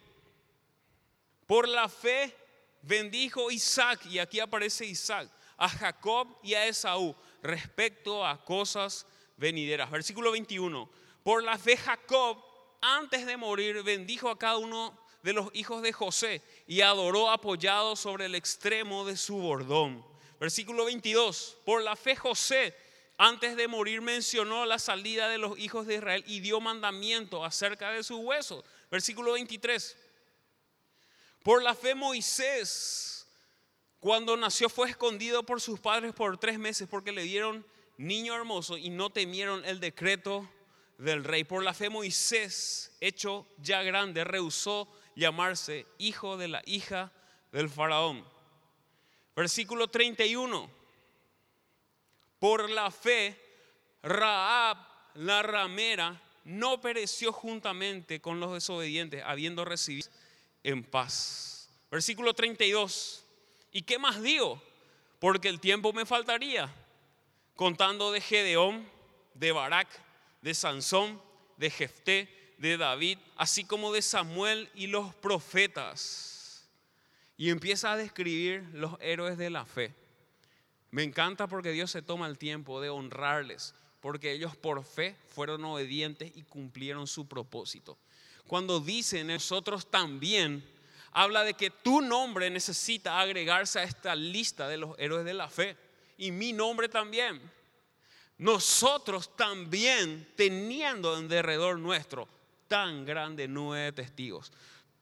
Por 1.47 1.69
la 1.69 1.89
fe 1.89 2.35
bendijo 2.83 3.51
Isaac, 3.51 4.07
y 4.07 4.19
aquí 4.19 4.41
aparece 4.41 4.87
Isaac, 4.87 5.31
a 5.57 5.69
Jacob 5.69 6.29
y 6.43 6.55
a 6.55 6.67
Esaú 6.67 7.15
respecto 7.43 8.25
a 8.25 8.45
cosas 8.45 9.07
venideras. 9.37 9.91
Versículo 9.91 10.33
21. 10.33 10.89
Por 11.23 11.43
la 11.43 11.59
fe 11.59 11.77
Jacob, 11.77 12.43
antes 12.81 13.27
de 13.27 13.37
morir, 13.37 13.83
bendijo 13.83 14.31
a 14.31 14.39
cada 14.39 14.59
uno 14.59 14.99
de 15.23 15.33
los 15.33 15.49
hijos 15.55 15.83
de 15.83 15.93
José 15.93 16.43
y 16.67 16.81
adoró 16.81 17.31
apoyado 17.31 17.97
sobre 17.97 18.27
el 18.27 18.35
extremo 18.35 19.05
de 19.05 19.17
su 19.17 19.37
bordón. 19.37 20.05
Versículo 20.41 20.85
22. 20.85 21.59
Por 21.65 21.83
la 21.83 21.97
fe 21.97 22.15
José, 22.15 22.75
antes 23.17 23.57
de 23.57 23.67
morir, 23.67 24.01
mencionó 24.01 24.65
la 24.65 24.79
salida 24.79 25.29
de 25.29 25.39
los 25.39 25.59
hijos 25.59 25.87
de 25.87 25.97
Israel 25.97 26.25
y 26.27 26.41
dio 26.41 26.61
mandamiento 26.61 27.45
acerca 27.45 27.91
de 27.91 28.03
sus 28.03 28.21
huesos. 28.21 28.65
Versículo 28.91 29.33
23. 29.33 29.97
Por 31.43 31.63
la 31.63 31.75
fe 31.75 31.95
Moisés, 31.95 33.27
cuando 34.01 34.37
nació, 34.37 34.69
fue 34.69 34.91
escondido 34.91 35.43
por 35.43 35.61
sus 35.61 35.81
padres 35.81 36.13
por 36.13 36.39
tres 36.39 36.59
meses 36.59 36.87
porque 36.89 37.11
le 37.11 37.23
dieron 37.23 37.67
niño 37.97 38.35
hermoso 38.35 38.77
y 38.77 38.91
no 38.91 39.11
temieron 39.11 39.65
el 39.65 39.81
decreto 39.81 40.49
del 40.99 41.25
rey. 41.25 41.45
Por 41.45 41.65
la 41.65 41.75
fe 41.75 41.89
Moisés, 41.89 42.93
hecho 43.01 43.47
ya 43.59 43.83
grande, 43.83 44.25
rehusó 44.25 44.89
llamarse 45.19 45.85
hijo 45.99 46.37
de 46.37 46.47
la 46.47 46.63
hija 46.65 47.11
del 47.51 47.69
faraón. 47.69 48.25
Versículo 49.35 49.89
31. 49.89 50.71
Por 52.39 52.71
la 52.71 52.91
fe, 52.93 53.37
Raab, 54.03 54.79
la 55.15 55.43
ramera, 55.43 56.23
no 56.45 56.81
pereció 56.81 57.33
juntamente 57.33 58.21
con 58.21 58.39
los 58.39 58.55
desobedientes, 58.55 59.23
habiendo 59.27 59.65
recibido 59.65 60.09
en 60.63 60.85
paz. 60.85 61.69
Versículo 61.91 62.33
32. 62.33 63.25
¿Y 63.73 63.83
qué 63.83 63.99
más 63.99 64.23
digo? 64.23 64.63
Porque 65.19 65.49
el 65.49 65.59
tiempo 65.59 65.93
me 65.93 66.07
faltaría, 66.07 66.73
contando 67.57 68.13
de 68.13 68.21
Gedeón, 68.21 68.89
de 69.35 69.51
Barak, 69.51 69.89
de 70.43 70.55
Sansón, 70.55 71.21
de 71.57 71.71
Jefté, 71.71 72.38
de 72.59 72.77
David, 72.77 73.19
así 73.37 73.65
como 73.65 73.93
de 73.93 74.03
Samuel 74.03 74.69
y 74.75 74.89
los 74.89 75.15
profetas. 75.15 76.69
Y 77.37 77.51
empieza 77.51 77.93
a 77.93 77.97
describir 77.97 78.69
los 78.73 78.97
héroes 79.01 79.39
de 79.39 79.49
la 79.49 79.65
fe. 79.65 79.95
Me 80.91 81.05
encanta 81.05 81.47
porque 81.47 81.71
Dios 81.71 81.91
se 81.91 82.03
toma 82.03 82.27
el 82.27 82.37
tiempo 82.37 82.81
de 82.81 82.89
honrarles, 82.89 83.75
porque 84.01 84.33
ellos 84.33 84.57
por 84.57 84.85
fe 84.85 85.17
fueron 85.29 85.65
obedientes 85.65 86.33
y 86.35 86.43
cumplieron 86.43 87.07
su 87.07 87.29
propósito. 87.29 87.97
Cuando 88.47 88.81
dice 88.81 89.23
nosotros 89.23 89.91
también, 89.91 90.65
habla 91.13 91.45
de 91.45 91.55
que 91.55 91.71
tu 91.71 92.01
nombre 92.01 92.51
necesita 92.51 93.21
agregarse 93.21 93.79
a 93.79 93.85
esta 93.85 94.17
lista 94.17 94.67
de 94.67 94.79
los 94.79 94.99
héroes 94.99 95.25
de 95.25 95.35
la 95.35 95.49
fe. 95.49 95.77
Y 96.17 96.33
mi 96.33 96.53
nombre 96.53 96.89
también. 96.89 97.41
Nosotros 98.39 99.37
también, 99.37 100.33
teniendo 100.37 101.17
en 101.19 101.29
derredor 101.29 101.79
nuestro 101.79 102.38
tan 102.69 103.05
grande 103.05 103.49
nube 103.49 103.79
de 103.79 103.93
testigos. 103.93 104.53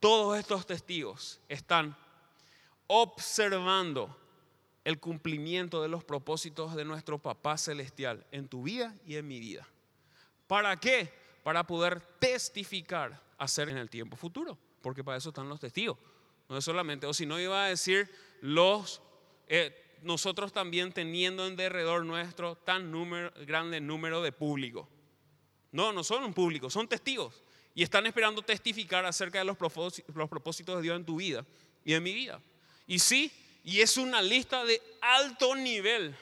Todos 0.00 0.38
estos 0.38 0.66
testigos 0.66 1.40
están 1.48 1.96
observando 2.86 4.16
el 4.84 5.00
cumplimiento 5.00 5.82
de 5.82 5.88
los 5.88 6.04
propósitos 6.04 6.76
de 6.76 6.84
nuestro 6.84 7.18
Papá 7.18 7.58
Celestial 7.58 8.24
en 8.30 8.48
tu 8.48 8.62
vida 8.62 8.94
y 9.04 9.16
en 9.16 9.26
mi 9.26 9.40
vida. 9.40 9.66
¿Para 10.46 10.76
qué? 10.76 11.12
Para 11.42 11.66
poder 11.66 12.00
testificar 12.20 13.20
hacer 13.38 13.68
en 13.68 13.78
el 13.78 13.90
tiempo 13.90 14.16
futuro, 14.16 14.56
porque 14.80 15.02
para 15.02 15.18
eso 15.18 15.30
están 15.30 15.48
los 15.48 15.58
testigos. 15.58 15.98
No 16.48 16.56
es 16.56 16.64
solamente, 16.64 17.06
o 17.06 17.12
si 17.12 17.26
no 17.26 17.40
iba 17.40 17.64
a 17.64 17.68
decir 17.68 18.08
los, 18.40 19.02
eh, 19.48 19.98
nosotros 20.02 20.52
también 20.52 20.92
teniendo 20.92 21.46
en 21.46 21.56
derredor 21.56 22.04
nuestro 22.04 22.54
tan 22.54 22.92
número, 22.92 23.32
grande 23.44 23.80
número 23.80 24.22
de 24.22 24.30
público. 24.30 24.88
No, 25.72 25.92
no 25.92 26.04
son 26.04 26.22
un 26.22 26.32
público, 26.32 26.70
son 26.70 26.86
testigos 26.86 27.42
y 27.76 27.82
están 27.82 28.06
esperando 28.06 28.40
testificar 28.40 29.04
acerca 29.04 29.38
de 29.38 29.44
los 29.44 29.58
propósitos 29.58 30.76
de 30.76 30.82
Dios 30.82 30.96
en 30.96 31.04
tu 31.04 31.16
vida 31.16 31.44
y 31.84 31.92
en 31.92 32.02
mi 32.02 32.14
vida. 32.14 32.40
Y 32.86 32.98
sí, 32.98 33.30
y 33.62 33.82
es 33.82 33.98
una 33.98 34.22
lista 34.22 34.64
de 34.64 34.80
alto 35.02 35.54
nivel. 35.54 36.16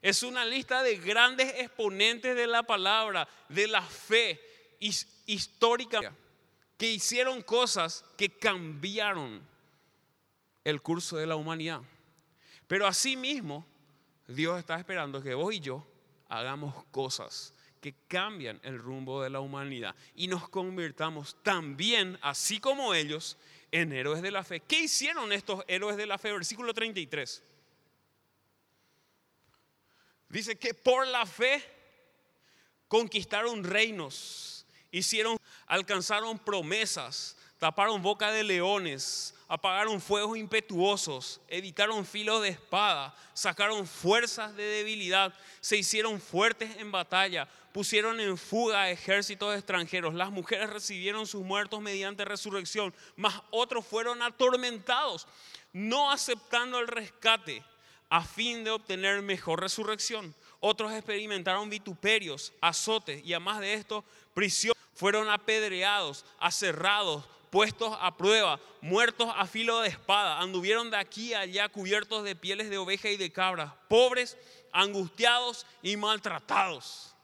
Es 0.00 0.22
una 0.22 0.46
lista 0.46 0.82
de 0.82 0.96
grandes 0.96 1.52
exponentes 1.58 2.34
de 2.34 2.46
la 2.46 2.62
palabra, 2.62 3.28
de 3.50 3.68
la 3.68 3.82
fe 3.82 4.40
histórica, 5.26 6.00
que 6.78 6.90
hicieron 6.90 7.42
cosas 7.42 8.02
que 8.16 8.30
cambiaron 8.30 9.46
el 10.64 10.80
curso 10.80 11.18
de 11.18 11.26
la 11.26 11.36
humanidad. 11.36 11.82
Pero 12.66 12.86
asimismo, 12.86 13.66
Dios 14.26 14.58
está 14.58 14.78
esperando 14.78 15.22
que 15.22 15.34
vos 15.34 15.52
y 15.52 15.60
yo 15.60 15.86
hagamos 16.30 16.82
cosas 16.86 17.52
que 17.82 17.96
cambian 18.06 18.60
el 18.62 18.78
rumbo 18.78 19.24
de 19.24 19.28
la 19.28 19.40
humanidad 19.40 19.96
y 20.14 20.28
nos 20.28 20.48
convirtamos 20.48 21.36
también, 21.42 22.16
así 22.22 22.60
como 22.60 22.94
ellos, 22.94 23.36
en 23.72 23.92
héroes 23.92 24.22
de 24.22 24.30
la 24.30 24.44
fe. 24.44 24.60
¿Qué 24.60 24.82
hicieron 24.82 25.32
estos 25.32 25.64
héroes 25.66 25.96
de 25.96 26.06
la 26.06 26.16
fe? 26.16 26.32
Versículo 26.32 26.72
33. 26.72 27.42
Dice 30.28 30.56
que 30.56 30.74
por 30.74 31.08
la 31.08 31.26
fe 31.26 31.60
conquistaron 32.86 33.64
reinos, 33.64 34.64
hicieron, 34.92 35.36
alcanzaron 35.66 36.38
promesas, 36.38 37.36
taparon 37.58 38.00
boca 38.00 38.30
de 38.30 38.44
leones, 38.44 39.34
apagaron 39.52 40.00
fuegos 40.00 40.38
impetuosos, 40.38 41.38
evitaron 41.46 42.06
filos 42.06 42.40
de 42.40 42.48
espada, 42.48 43.14
sacaron 43.34 43.86
fuerzas 43.86 44.56
de 44.56 44.64
debilidad, 44.64 45.34
se 45.60 45.76
hicieron 45.76 46.18
fuertes 46.22 46.74
en 46.78 46.90
batalla, 46.90 47.46
pusieron 47.70 48.18
en 48.18 48.38
fuga 48.38 48.80
a 48.80 48.90
ejércitos 48.90 49.54
extranjeros. 49.54 50.14
Las 50.14 50.30
mujeres 50.30 50.70
recibieron 50.70 51.26
sus 51.26 51.42
muertos 51.42 51.82
mediante 51.82 52.24
resurrección, 52.24 52.94
mas 53.14 53.42
otros 53.50 53.84
fueron 53.84 54.22
atormentados, 54.22 55.28
no 55.74 56.10
aceptando 56.10 56.78
el 56.78 56.88
rescate 56.88 57.62
a 58.08 58.24
fin 58.24 58.64
de 58.64 58.70
obtener 58.70 59.20
mejor 59.20 59.60
resurrección. 59.60 60.34
Otros 60.60 60.92
experimentaron 60.92 61.68
vituperios, 61.68 62.54
azotes 62.62 63.22
y 63.22 63.34
además 63.34 63.60
de 63.60 63.74
esto, 63.74 64.02
prisión. 64.32 64.74
Fueron 64.94 65.28
apedreados, 65.28 66.24
aserrados, 66.38 67.24
puestos 67.52 67.94
a 68.00 68.16
prueba, 68.16 68.58
muertos 68.80 69.28
a 69.36 69.46
filo 69.46 69.80
de 69.80 69.90
espada, 69.90 70.40
anduvieron 70.40 70.90
de 70.90 70.96
aquí 70.96 71.34
a 71.34 71.40
allá 71.40 71.68
cubiertos 71.68 72.24
de 72.24 72.34
pieles 72.34 72.70
de 72.70 72.78
oveja 72.78 73.10
y 73.10 73.18
de 73.18 73.30
cabra, 73.30 73.76
pobres, 73.88 74.38
angustiados 74.72 75.66
y 75.82 75.98
maltratados. 75.98 77.14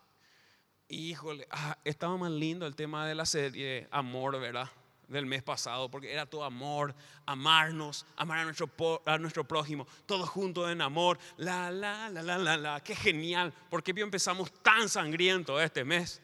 Híjole, 0.87 1.49
ah, 1.51 1.79
estaba 1.83 2.19
más 2.19 2.31
lindo 2.31 2.67
el 2.67 2.77
tema 2.77 3.07
de 3.07 3.15
la 3.15 3.25
serie 3.25 3.89
Amor, 3.91 4.39
¿verdad? 4.39 4.69
Del 5.07 5.25
mes 5.25 5.43
pasado, 5.43 5.91
porque 5.91 6.13
era 6.13 6.27
todo 6.27 6.45
amor, 6.45 6.95
amarnos, 7.25 8.05
amar 8.15 8.41
a 8.41 8.45
nuestro, 8.45 8.71
a 9.07 9.17
nuestro 9.17 9.45
prójimo, 9.45 9.87
todos 10.05 10.29
juntos 10.29 10.71
en 10.71 10.83
amor. 10.83 11.19
La, 11.39 11.71
la, 11.71 12.11
la, 12.11 12.23
la, 12.23 12.37
la, 12.37 12.57
la, 12.59 12.81
qué 12.83 12.95
genial. 12.95 13.51
¿Por 13.71 13.83
qué 13.83 13.99
empezamos 13.99 14.53
tan 14.63 14.91
sangriento 14.91 15.59
este 15.59 15.87
mes? 15.87 16.21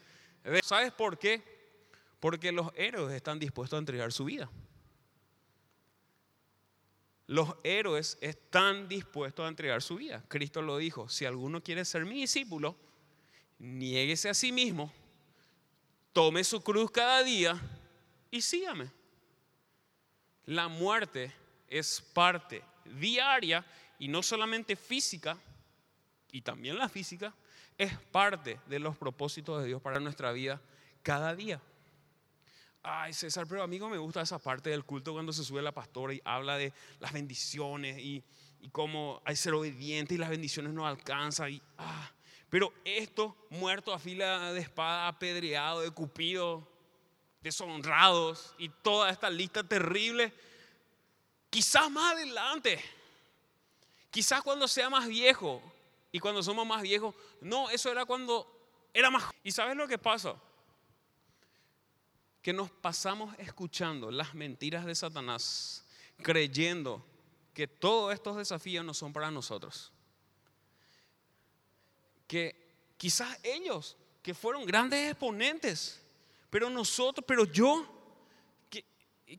¿Sabes 0.62 0.92
por 0.92 1.18
qué? 1.18 1.53
Porque 2.24 2.52
los 2.52 2.72
héroes 2.74 3.14
están 3.14 3.38
dispuestos 3.38 3.76
a 3.76 3.80
entregar 3.80 4.10
su 4.10 4.24
vida. 4.24 4.48
Los 7.26 7.54
héroes 7.62 8.16
están 8.22 8.88
dispuestos 8.88 9.44
a 9.44 9.48
entregar 9.50 9.82
su 9.82 9.96
vida. 9.96 10.24
Cristo 10.26 10.62
lo 10.62 10.78
dijo, 10.78 11.06
si 11.10 11.26
alguno 11.26 11.62
quiere 11.62 11.84
ser 11.84 12.06
mi 12.06 12.22
discípulo, 12.22 12.76
niéguese 13.58 14.30
a 14.30 14.32
sí 14.32 14.52
mismo, 14.52 14.90
tome 16.14 16.44
su 16.44 16.62
cruz 16.62 16.90
cada 16.90 17.22
día 17.22 17.60
y 18.30 18.40
sígame. 18.40 18.90
La 20.46 20.68
muerte 20.68 21.30
es 21.68 22.00
parte 22.14 22.64
diaria 22.86 23.66
y 23.98 24.08
no 24.08 24.22
solamente 24.22 24.76
física, 24.76 25.36
y 26.32 26.40
también 26.40 26.78
la 26.78 26.88
física, 26.88 27.34
es 27.76 27.92
parte 27.98 28.60
de 28.66 28.78
los 28.78 28.96
propósitos 28.96 29.60
de 29.60 29.66
Dios 29.66 29.82
para 29.82 30.00
nuestra 30.00 30.32
vida 30.32 30.62
cada 31.02 31.34
día. 31.34 31.60
Ay, 32.86 33.14
César, 33.14 33.46
pero 33.48 33.62
amigo, 33.62 33.88
me 33.88 33.96
gusta 33.96 34.20
esa 34.20 34.38
parte 34.38 34.68
del 34.68 34.84
culto 34.84 35.14
cuando 35.14 35.32
se 35.32 35.42
sube 35.42 35.62
la 35.62 35.72
pastora 35.72 36.12
y 36.12 36.20
habla 36.22 36.58
de 36.58 36.70
las 37.00 37.14
bendiciones 37.14 37.98
y, 37.98 38.22
cómo 38.72 39.22
hay 39.24 39.36
ser 39.36 39.54
obediente 39.54 40.14
y 40.14 40.18
las 40.18 40.28
bendiciones 40.28 40.74
no 40.74 40.86
alcanzan. 40.86 41.50
Y, 41.50 41.62
ah. 41.78 42.10
Pero 42.50 42.74
esto, 42.84 43.34
muerto 43.48 43.94
a 43.94 43.98
fila 43.98 44.52
de 44.52 44.60
espada, 44.60 45.08
apedreado, 45.08 45.80
de 45.80 45.90
cupido, 45.92 46.68
deshonrados 47.40 48.54
y 48.58 48.68
toda 48.68 49.08
esta 49.08 49.30
lista 49.30 49.64
terrible, 49.64 50.30
quizás 51.48 51.90
más 51.90 52.12
adelante, 52.12 52.78
quizás 54.10 54.42
cuando 54.42 54.68
sea 54.68 54.90
más 54.90 55.08
viejo 55.08 55.62
y 56.12 56.18
cuando 56.18 56.42
somos 56.42 56.66
más 56.66 56.82
viejos, 56.82 57.14
no, 57.40 57.70
eso 57.70 57.90
era 57.90 58.04
cuando 58.04 58.46
era 58.92 59.08
más... 59.08 59.24
¿Y 59.42 59.52
sabes 59.52 59.74
lo 59.74 59.88
que 59.88 59.96
pasa? 59.96 60.36
Que 62.44 62.52
nos 62.52 62.70
pasamos 62.70 63.34
escuchando 63.38 64.10
las 64.10 64.34
mentiras 64.34 64.84
de 64.84 64.94
Satanás, 64.94 65.82
creyendo 66.22 67.02
que 67.54 67.66
todos 67.66 68.12
estos 68.12 68.36
desafíos 68.36 68.84
no 68.84 68.92
son 68.92 69.14
para 69.14 69.30
nosotros. 69.30 69.90
Que 72.26 72.54
quizás 72.98 73.38
ellos, 73.42 73.96
que 74.22 74.34
fueron 74.34 74.66
grandes 74.66 75.12
exponentes, 75.12 76.02
pero 76.50 76.68
nosotros, 76.68 77.24
pero 77.26 77.46
yo, 77.46 77.86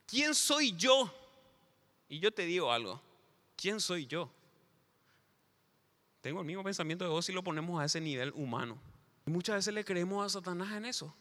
¿quién 0.07 0.33
soy 0.33 0.75
yo? 0.75 1.13
Y 2.09 2.17
yo 2.17 2.33
te 2.33 2.43
digo 2.47 2.71
algo, 2.71 2.99
¿quién 3.55 3.79
soy 3.79 4.07
yo? 4.07 4.31
Tengo 6.21 6.39
el 6.39 6.47
mismo 6.47 6.63
pensamiento 6.63 7.05
de 7.05 7.11
vos 7.11 7.23
si 7.23 7.33
lo 7.33 7.43
ponemos 7.43 7.79
a 7.79 7.85
ese 7.85 8.01
nivel 8.01 8.31
humano. 8.31 8.79
muchas 9.25 9.57
veces 9.57 9.75
le 9.75 9.85
creemos 9.85 10.25
a 10.25 10.39
Satanás 10.39 10.71
en 10.73 10.85
eso 10.85 11.15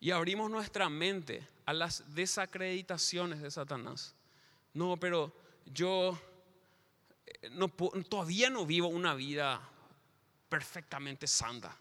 y 0.00 0.10
abrimos 0.10 0.50
nuestra 0.50 0.88
mente 0.88 1.46
a 1.66 1.72
las 1.72 2.14
desacreditaciones 2.14 3.40
de 3.40 3.50
Satanás. 3.50 4.14
No, 4.74 4.96
pero 4.98 5.32
yo 5.66 6.18
eh, 7.26 7.50
todavía 8.08 8.50
no 8.50 8.66
vivo 8.66 8.88
una 8.88 9.14
vida 9.14 9.60
perfectamente 10.48 11.26
santa. 11.26 11.76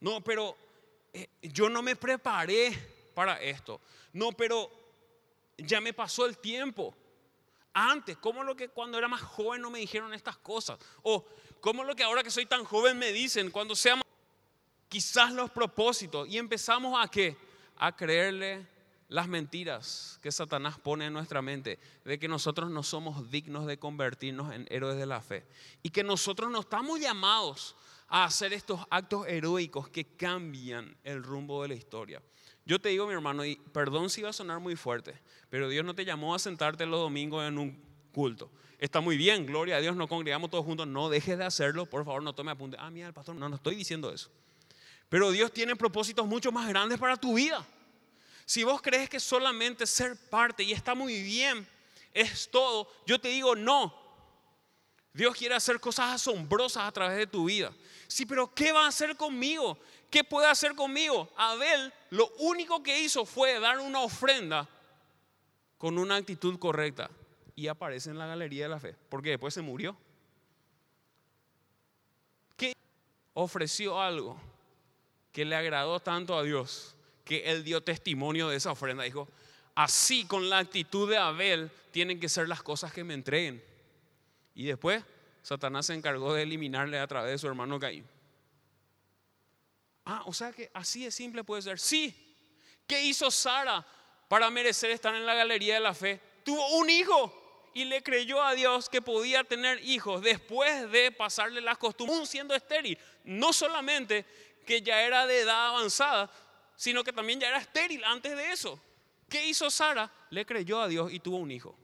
No, 0.00 0.22
pero 0.22 0.56
eh, 1.12 1.28
yo 1.42 1.68
no 1.68 1.82
me 1.82 1.96
preparé 1.96 2.72
para 3.14 3.40
esto. 3.40 3.80
No, 4.12 4.32
pero 4.32 4.70
ya 5.58 5.80
me 5.80 5.92
pasó 5.92 6.26
el 6.26 6.38
tiempo. 6.38 6.94
Antes, 7.72 8.16
¿cómo 8.18 8.44
lo 8.44 8.54
que 8.54 8.68
cuando 8.68 8.98
era 8.98 9.08
más 9.08 9.22
joven 9.22 9.60
no 9.60 9.70
me 9.70 9.80
dijeron 9.80 10.14
estas 10.14 10.36
cosas? 10.38 10.78
O 11.02 11.24
¿cómo 11.60 11.82
lo 11.82 11.96
que 11.96 12.04
ahora 12.04 12.22
que 12.22 12.30
soy 12.30 12.46
tan 12.46 12.64
joven 12.64 12.98
me 12.98 13.12
dicen 13.12 13.50
cuando 13.50 13.74
sea 13.74 14.03
quizás 14.94 15.32
los 15.32 15.50
propósitos 15.50 16.28
y 16.28 16.38
empezamos 16.38 16.96
a 17.04 17.08
qué? 17.08 17.36
A 17.78 17.96
creerle 17.96 18.64
las 19.08 19.26
mentiras 19.26 20.20
que 20.22 20.30
Satanás 20.30 20.78
pone 20.78 21.06
en 21.06 21.12
nuestra 21.12 21.42
mente 21.42 21.80
de 22.04 22.16
que 22.16 22.28
nosotros 22.28 22.70
no 22.70 22.84
somos 22.84 23.28
dignos 23.28 23.66
de 23.66 23.76
convertirnos 23.76 24.54
en 24.54 24.68
héroes 24.70 24.96
de 24.96 25.06
la 25.06 25.20
fe 25.20 25.44
y 25.82 25.90
que 25.90 26.04
nosotros 26.04 26.48
no 26.48 26.60
estamos 26.60 27.00
llamados 27.00 27.74
a 28.06 28.22
hacer 28.22 28.52
estos 28.52 28.82
actos 28.88 29.26
heroicos 29.26 29.88
que 29.88 30.04
cambian 30.04 30.96
el 31.02 31.24
rumbo 31.24 31.62
de 31.62 31.70
la 31.70 31.74
historia. 31.74 32.22
Yo 32.64 32.80
te 32.80 32.90
digo, 32.90 33.08
mi 33.08 33.14
hermano, 33.14 33.44
y 33.44 33.56
perdón 33.56 34.10
si 34.10 34.22
va 34.22 34.30
a 34.30 34.32
sonar 34.32 34.60
muy 34.60 34.76
fuerte, 34.76 35.20
pero 35.50 35.68
Dios 35.68 35.84
no 35.84 35.96
te 35.96 36.04
llamó 36.04 36.36
a 36.36 36.38
sentarte 36.38 36.86
los 36.86 37.00
domingos 37.00 37.44
en 37.44 37.58
un 37.58 37.82
culto. 38.12 38.48
Está 38.78 39.00
muy 39.00 39.16
bien, 39.16 39.44
gloria 39.44 39.74
a 39.74 39.80
Dios, 39.80 39.96
nos 39.96 40.06
congregamos 40.06 40.50
todos 40.50 40.64
juntos, 40.64 40.86
no 40.86 41.08
dejes 41.08 41.36
de 41.36 41.44
hacerlo, 41.44 41.84
por 41.84 42.04
favor, 42.04 42.22
no 42.22 42.32
tome 42.32 42.52
apunte. 42.52 42.76
Ah, 42.78 42.90
mira, 42.90 43.08
el 43.08 43.12
pastor, 43.12 43.34
no, 43.34 43.48
no 43.48 43.56
estoy 43.56 43.74
diciendo 43.74 44.12
eso. 44.12 44.30
Pero 45.08 45.30
Dios 45.30 45.52
tiene 45.52 45.76
propósitos 45.76 46.26
mucho 46.26 46.50
más 46.50 46.68
grandes 46.68 46.98
para 46.98 47.16
tu 47.16 47.34
vida. 47.34 47.64
Si 48.44 48.64
vos 48.64 48.82
crees 48.82 49.08
que 49.08 49.20
solamente 49.20 49.86
ser 49.86 50.16
parte 50.28 50.62
y 50.62 50.72
está 50.72 50.94
muy 50.94 51.22
bien 51.22 51.66
es 52.12 52.48
todo, 52.50 52.88
yo 53.06 53.20
te 53.20 53.28
digo 53.28 53.56
no. 53.56 54.02
Dios 55.12 55.36
quiere 55.36 55.54
hacer 55.54 55.80
cosas 55.80 56.14
asombrosas 56.14 56.84
a 56.84 56.92
través 56.92 57.16
de 57.16 57.26
tu 57.26 57.44
vida. 57.44 57.72
Sí, 58.08 58.26
pero 58.26 58.52
¿qué 58.52 58.72
va 58.72 58.84
a 58.84 58.88
hacer 58.88 59.16
conmigo? 59.16 59.78
¿Qué 60.10 60.24
puede 60.24 60.48
hacer 60.48 60.74
conmigo? 60.74 61.32
Abel 61.36 61.92
lo 62.10 62.28
único 62.38 62.82
que 62.82 63.00
hizo 63.00 63.24
fue 63.24 63.58
dar 63.60 63.78
una 63.78 64.00
ofrenda 64.00 64.68
con 65.78 65.98
una 65.98 66.16
actitud 66.16 66.58
correcta 66.58 67.10
y 67.56 67.68
aparece 67.68 68.10
en 68.10 68.18
la 68.18 68.26
galería 68.26 68.64
de 68.64 68.68
la 68.68 68.80
fe, 68.80 68.96
porque 69.08 69.30
después 69.30 69.54
se 69.54 69.62
murió. 69.62 69.96
¿Qué 72.56 72.72
ofreció 73.34 74.00
algo 74.00 74.40
que 75.34 75.44
le 75.44 75.56
agradó 75.56 75.98
tanto 75.98 76.38
a 76.38 76.44
Dios 76.44 76.94
que 77.24 77.50
él 77.50 77.64
dio 77.64 77.82
testimonio 77.82 78.48
de 78.48 78.56
esa 78.56 78.70
ofrenda. 78.70 79.02
Dijo, 79.02 79.28
así 79.74 80.24
con 80.26 80.48
la 80.48 80.58
actitud 80.58 81.10
de 81.10 81.18
Abel 81.18 81.72
tienen 81.90 82.20
que 82.20 82.28
ser 82.28 82.48
las 82.48 82.62
cosas 82.62 82.92
que 82.92 83.02
me 83.02 83.14
entreguen. 83.14 83.62
Y 84.54 84.64
después 84.64 85.02
Satanás 85.42 85.86
se 85.86 85.94
encargó 85.94 86.34
de 86.34 86.42
eliminarle 86.42 87.00
a 87.00 87.06
través 87.08 87.32
de 87.32 87.38
su 87.38 87.48
hermano 87.48 87.80
Caín. 87.80 88.06
Ah, 90.04 90.22
o 90.26 90.32
sea 90.32 90.52
que 90.52 90.70
así 90.72 91.04
de 91.04 91.10
simple 91.10 91.42
puede 91.42 91.62
ser. 91.62 91.80
Sí. 91.80 92.14
¿Qué 92.86 93.02
hizo 93.02 93.28
Sara 93.28 93.84
para 94.28 94.50
merecer 94.50 94.92
estar 94.92 95.16
en 95.16 95.26
la 95.26 95.34
galería 95.34 95.74
de 95.74 95.80
la 95.80 95.94
fe? 95.94 96.20
Tuvo 96.44 96.76
un 96.76 96.88
hijo 96.88 97.70
y 97.74 97.86
le 97.86 98.04
creyó 98.04 98.40
a 98.40 98.54
Dios 98.54 98.88
que 98.88 99.02
podía 99.02 99.42
tener 99.42 99.84
hijos 99.84 100.22
después 100.22 100.92
de 100.92 101.10
pasarle 101.10 101.60
las 101.60 101.76
costumbres, 101.76 102.28
siendo 102.28 102.54
estéril. 102.54 102.96
No 103.24 103.52
solamente 103.52 104.24
que 104.64 104.82
ya 104.82 105.02
era 105.02 105.26
de 105.26 105.40
edad 105.40 105.68
avanzada, 105.68 106.30
sino 106.76 107.04
que 107.04 107.12
también 107.12 107.40
ya 107.40 107.48
era 107.48 107.58
estéril 107.58 108.02
antes 108.04 108.36
de 108.36 108.52
eso. 108.52 108.80
¿Qué 109.28 109.46
hizo 109.46 109.70
Sara? 109.70 110.10
Le 110.30 110.44
creyó 110.44 110.80
a 110.80 110.88
Dios 110.88 111.12
y 111.12 111.20
tuvo 111.20 111.38
un 111.38 111.50
hijo. 111.50 111.76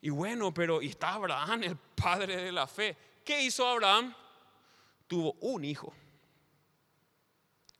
Y 0.00 0.10
bueno, 0.10 0.52
pero 0.52 0.82
y 0.82 0.88
está 0.88 1.14
Abraham, 1.14 1.62
el 1.64 1.76
padre 1.76 2.36
de 2.36 2.52
la 2.52 2.66
fe. 2.66 2.96
¿Qué 3.24 3.42
hizo 3.42 3.66
Abraham? 3.66 4.14
Tuvo 5.06 5.32
un 5.40 5.64
hijo. 5.64 5.94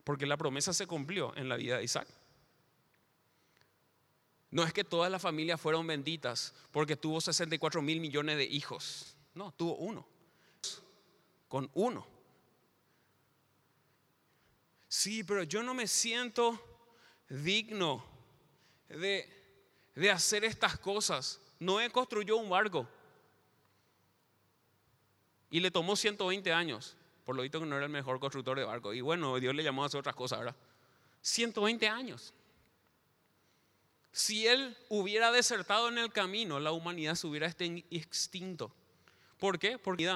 Porque 0.05 0.27
la 0.27 0.37
promesa 0.37 0.73
se 0.73 0.87
cumplió 0.87 1.35
en 1.37 1.49
la 1.49 1.57
vida 1.57 1.79
de 1.79 1.85
Isaac. 1.85 2.09
No 4.51 4.63
es 4.63 4.73
que 4.73 4.85
todas 4.85 5.11
las 5.11 5.21
familias 5.21 5.61
fueron 5.61 5.87
benditas 5.87 6.55
porque 6.71 6.97
tuvo 6.97 7.21
64 7.21 7.83
mil 7.83 8.01
millones 8.01 8.37
de 8.37 8.45
hijos. 8.45 9.17
No, 9.35 9.51
tuvo 9.53 9.75
uno. 9.77 10.07
Con 11.49 11.69
uno. 11.75 12.14
Sí, 14.95 15.25
pero 15.25 15.43
yo 15.43 15.65
no 15.65 15.75
me 15.75 15.89
siento 15.89 16.57
digno 17.29 18.05
de, 18.89 19.29
de 19.97 20.11
hacer 20.13 20.45
estas 20.45 20.79
cosas. 20.79 21.41
Noé 21.59 21.91
construyó 21.91 22.37
un 22.37 22.49
barco 22.49 22.89
y 25.51 25.59
le 25.59 25.73
tomó 25.73 25.97
120 25.97 26.53
años. 26.53 26.97
Por 27.25 27.35
lo 27.35 27.43
visto 27.43 27.59
que 27.59 27.67
no 27.67 27.75
era 27.75 27.87
el 27.87 27.91
mejor 27.91 28.21
constructor 28.21 28.57
de 28.57 28.65
barco. 28.65 28.95
Y 28.95 29.01
bueno, 29.01 29.41
Dios 29.41 29.53
le 29.57 29.65
llamó 29.65 29.83
a 29.83 29.87
hacer 29.87 29.99
otras 29.99 30.15
cosas, 30.15 30.39
¿verdad? 30.39 30.57
120 31.23 31.89
años. 31.89 32.33
Si 34.13 34.47
él 34.47 34.79
hubiera 34.91 35.33
desertado 35.33 35.89
en 35.89 35.99
el 35.99 36.13
camino, 36.13 36.61
la 36.61 36.71
humanidad 36.71 37.17
se 37.17 37.27
hubiera 37.27 37.49
extinto. 37.49 38.73
¿Por 39.41 39.59
qué? 39.59 39.77
Porque 39.77 40.09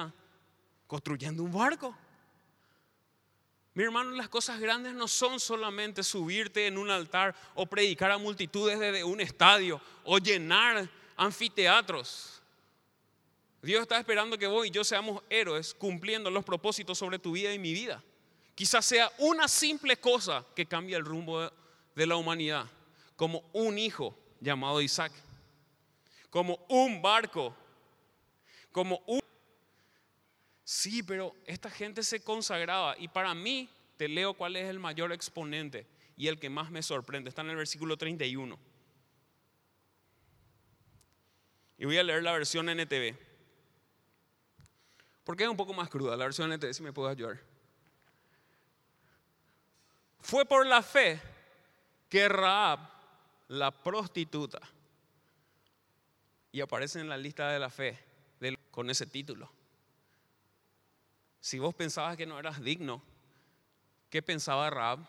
construyendo 0.87 1.43
un 1.43 1.51
barco. 1.51 1.93
Mi 3.79 3.85
hermano, 3.85 4.11
las 4.11 4.27
cosas 4.27 4.59
grandes 4.59 4.93
no 4.93 5.07
son 5.07 5.39
solamente 5.39 6.03
subirte 6.03 6.67
en 6.67 6.77
un 6.77 6.89
altar 6.89 7.33
o 7.55 7.65
predicar 7.65 8.11
a 8.11 8.17
multitudes 8.17 8.77
desde 8.77 9.05
un 9.05 9.21
estadio 9.21 9.79
o 10.03 10.17
llenar 10.17 10.89
anfiteatros. 11.15 12.41
Dios 13.61 13.83
está 13.83 13.97
esperando 13.97 14.37
que 14.37 14.47
vos 14.47 14.67
y 14.67 14.69
yo 14.69 14.83
seamos 14.83 15.23
héroes 15.29 15.73
cumpliendo 15.73 16.29
los 16.29 16.43
propósitos 16.43 16.97
sobre 16.97 17.19
tu 17.19 17.31
vida 17.31 17.53
y 17.53 17.57
mi 17.57 17.71
vida. 17.71 18.03
Quizás 18.53 18.85
sea 18.85 19.09
una 19.17 19.47
simple 19.47 19.95
cosa 19.95 20.43
que 20.53 20.65
cambie 20.65 20.97
el 20.97 21.05
rumbo 21.05 21.49
de 21.95 22.05
la 22.05 22.17
humanidad, 22.17 22.65
como 23.15 23.49
un 23.53 23.77
hijo 23.77 24.13
llamado 24.41 24.81
Isaac, 24.81 25.13
como 26.29 26.59
un 26.67 27.01
barco, 27.01 27.55
como 28.73 29.01
un 29.05 29.21
Sí, 30.71 31.01
pero 31.01 31.33
esta 31.47 31.71
gente 31.71 32.03
se 32.03 32.23
consagraba 32.23 32.95
y 32.99 33.07
para 33.07 33.33
mí, 33.33 33.67
te 33.97 34.07
leo 34.07 34.35
cuál 34.35 34.55
es 34.55 34.69
el 34.69 34.77
mayor 34.77 35.11
exponente 35.11 35.87
y 36.15 36.27
el 36.27 36.39
que 36.39 36.47
más 36.47 36.69
me 36.69 36.83
sorprende. 36.83 37.29
Está 37.29 37.41
en 37.41 37.49
el 37.49 37.55
versículo 37.55 37.97
31. 37.97 38.55
Y 41.79 41.85
voy 41.85 41.97
a 41.97 42.03
leer 42.03 42.21
la 42.21 42.33
versión 42.33 42.69
NTV. 42.69 43.17
Porque 45.23 45.43
es 45.45 45.49
un 45.49 45.57
poco 45.57 45.73
más 45.73 45.89
cruda 45.89 46.15
la 46.15 46.25
versión 46.25 46.53
NTV, 46.53 46.71
si 46.71 46.83
me 46.83 46.93
puedes 46.93 47.17
ayudar. 47.17 47.41
Fue 50.19 50.45
por 50.45 50.67
la 50.67 50.83
fe 50.83 51.19
que 52.07 52.29
Raab, 52.29 52.79
la 53.47 53.71
prostituta, 53.71 54.59
y 56.51 56.61
aparece 56.61 56.99
en 56.99 57.09
la 57.09 57.17
lista 57.17 57.49
de 57.49 57.57
la 57.57 57.71
fe 57.71 57.97
con 58.69 58.87
ese 58.91 59.07
título. 59.07 59.51
Si 61.39 61.59
vos 61.59 61.73
pensabas 61.73 62.17
que 62.17 62.25
no 62.25 62.37
eras 62.37 62.61
digno, 62.61 63.01
¿qué 64.09 64.21
pensaba 64.21 64.69
Raab? 64.69 64.99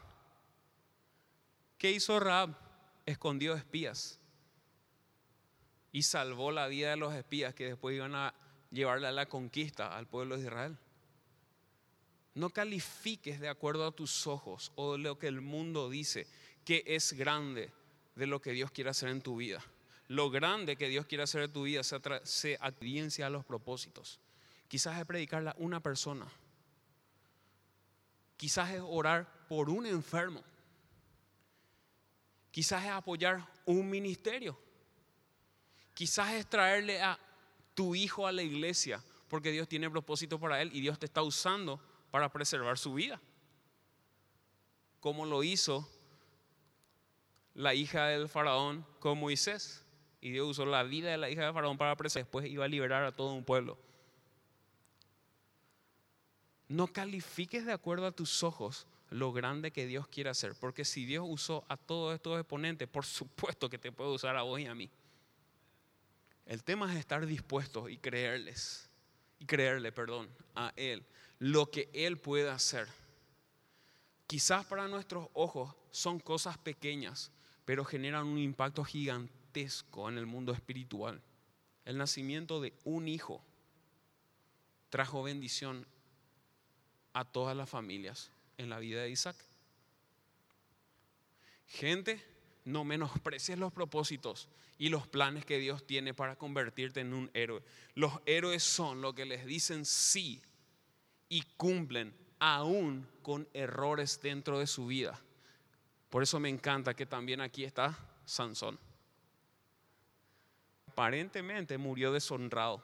¿Qué 1.78 1.90
hizo 1.90 2.20
Raab? 2.20 2.54
Escondió 3.06 3.54
espías 3.54 4.20
y 5.92 6.02
salvó 6.02 6.52
la 6.52 6.68
vida 6.68 6.90
de 6.90 6.96
los 6.96 7.14
espías 7.14 7.54
que 7.54 7.66
después 7.66 7.96
iban 7.96 8.14
a 8.14 8.34
llevarle 8.70 9.08
a 9.08 9.12
la 9.12 9.26
conquista 9.26 9.96
al 9.96 10.06
pueblo 10.06 10.36
de 10.36 10.42
Israel. 10.44 10.78
No 12.34 12.50
califiques 12.50 13.40
de 13.40 13.48
acuerdo 13.48 13.86
a 13.86 13.92
tus 13.92 14.26
ojos 14.26 14.72
o 14.76 14.92
de 14.92 14.98
lo 14.98 15.18
que 15.18 15.26
el 15.26 15.40
mundo 15.40 15.90
dice 15.90 16.28
que 16.64 16.84
es 16.86 17.12
grande 17.14 17.72
de 18.14 18.26
lo 18.26 18.40
que 18.40 18.52
Dios 18.52 18.70
quiere 18.70 18.90
hacer 18.90 19.08
en 19.08 19.22
tu 19.22 19.36
vida. 19.36 19.62
Lo 20.06 20.30
grande 20.30 20.76
que 20.76 20.88
Dios 20.88 21.06
quiere 21.06 21.24
hacer 21.24 21.42
en 21.42 21.52
tu 21.52 21.64
vida 21.64 21.82
se, 21.82 21.98
se 22.24 23.24
a 23.24 23.30
los 23.30 23.44
propósitos. 23.44 24.20
Quizás 24.70 24.96
es 25.00 25.04
predicarle 25.04 25.50
a 25.50 25.56
una 25.58 25.80
persona. 25.80 26.28
Quizás 28.36 28.70
es 28.70 28.80
orar 28.80 29.26
por 29.48 29.68
un 29.68 29.84
enfermo. 29.84 30.44
Quizás 32.52 32.84
es 32.84 32.90
apoyar 32.92 33.44
un 33.66 33.90
ministerio. 33.90 34.56
Quizás 35.92 36.34
es 36.34 36.48
traerle 36.48 37.02
a 37.02 37.18
tu 37.74 37.96
hijo 37.96 38.28
a 38.28 38.32
la 38.32 38.42
iglesia 38.42 39.02
porque 39.26 39.50
Dios 39.50 39.66
tiene 39.66 39.90
propósito 39.90 40.38
para 40.38 40.62
él 40.62 40.70
y 40.72 40.80
Dios 40.80 41.00
te 41.00 41.06
está 41.06 41.20
usando 41.22 41.80
para 42.12 42.30
preservar 42.32 42.78
su 42.78 42.94
vida. 42.94 43.20
Como 45.00 45.26
lo 45.26 45.42
hizo 45.42 45.90
la 47.54 47.74
hija 47.74 48.06
del 48.06 48.28
faraón 48.28 48.86
con 49.00 49.18
Moisés. 49.18 49.84
Y 50.20 50.30
Dios 50.30 50.46
usó 50.46 50.64
la 50.64 50.84
vida 50.84 51.10
de 51.10 51.18
la 51.18 51.28
hija 51.28 51.42
del 51.42 51.54
faraón 51.54 51.76
para 51.76 51.96
preservar. 51.96 52.26
Después 52.26 52.46
iba 52.46 52.64
a 52.64 52.68
liberar 52.68 53.02
a 53.02 53.10
todo 53.10 53.32
un 53.34 53.44
pueblo. 53.44 53.90
No 56.70 56.86
califiques 56.86 57.66
de 57.66 57.72
acuerdo 57.72 58.06
a 58.06 58.12
tus 58.12 58.44
ojos 58.44 58.86
lo 59.10 59.32
grande 59.32 59.72
que 59.72 59.86
Dios 59.86 60.06
quiere 60.06 60.30
hacer, 60.30 60.54
porque 60.54 60.84
si 60.84 61.04
Dios 61.04 61.26
usó 61.28 61.64
a 61.68 61.76
todos 61.76 62.14
estos 62.14 62.38
exponentes, 62.38 62.86
por 62.86 63.04
supuesto 63.04 63.68
que 63.68 63.76
te 63.76 63.90
puede 63.90 64.12
usar 64.12 64.36
a 64.36 64.42
vos 64.42 64.60
y 64.60 64.66
a 64.66 64.74
mí. 64.76 64.88
El 66.46 66.62
tema 66.62 66.92
es 66.92 67.00
estar 67.00 67.26
dispuestos 67.26 67.90
y 67.90 67.96
creerles, 67.96 68.88
y 69.40 69.46
creerle, 69.46 69.90
perdón, 69.90 70.28
a 70.54 70.72
Él, 70.76 71.04
lo 71.40 71.68
que 71.72 71.90
Él 71.92 72.18
puede 72.18 72.48
hacer. 72.48 72.86
Quizás 74.28 74.64
para 74.64 74.86
nuestros 74.86 75.26
ojos 75.32 75.74
son 75.90 76.20
cosas 76.20 76.56
pequeñas, 76.56 77.32
pero 77.64 77.84
generan 77.84 78.28
un 78.28 78.38
impacto 78.38 78.84
gigantesco 78.84 80.08
en 80.08 80.18
el 80.18 80.26
mundo 80.26 80.52
espiritual. 80.52 81.20
El 81.84 81.98
nacimiento 81.98 82.60
de 82.60 82.74
un 82.84 83.08
hijo 83.08 83.42
trajo 84.88 85.24
bendición 85.24 85.84
a 87.12 87.24
todas 87.24 87.56
las 87.56 87.68
familias 87.68 88.30
en 88.58 88.70
la 88.70 88.78
vida 88.78 89.02
de 89.02 89.10
Isaac. 89.10 89.36
Gente, 91.66 92.22
no 92.64 92.84
menosprecies 92.84 93.58
los 93.58 93.72
propósitos 93.72 94.48
y 94.78 94.88
los 94.88 95.06
planes 95.06 95.44
que 95.44 95.58
Dios 95.58 95.86
tiene 95.86 96.14
para 96.14 96.36
convertirte 96.36 97.00
en 97.00 97.12
un 97.12 97.30
héroe. 97.34 97.62
Los 97.94 98.12
héroes 98.26 98.62
son 98.62 99.02
los 99.02 99.14
que 99.14 99.24
les 99.24 99.44
dicen 99.44 99.84
sí 99.84 100.42
y 101.28 101.42
cumplen 101.56 102.14
aún 102.38 103.06
con 103.22 103.48
errores 103.52 104.20
dentro 104.22 104.58
de 104.58 104.66
su 104.66 104.86
vida. 104.86 105.20
Por 106.08 106.22
eso 106.22 106.40
me 106.40 106.48
encanta 106.48 106.94
que 106.94 107.06
también 107.06 107.40
aquí 107.40 107.64
está 107.64 107.96
Sansón. 108.24 108.78
Aparentemente 110.88 111.78
murió 111.78 112.12
deshonrado, 112.12 112.82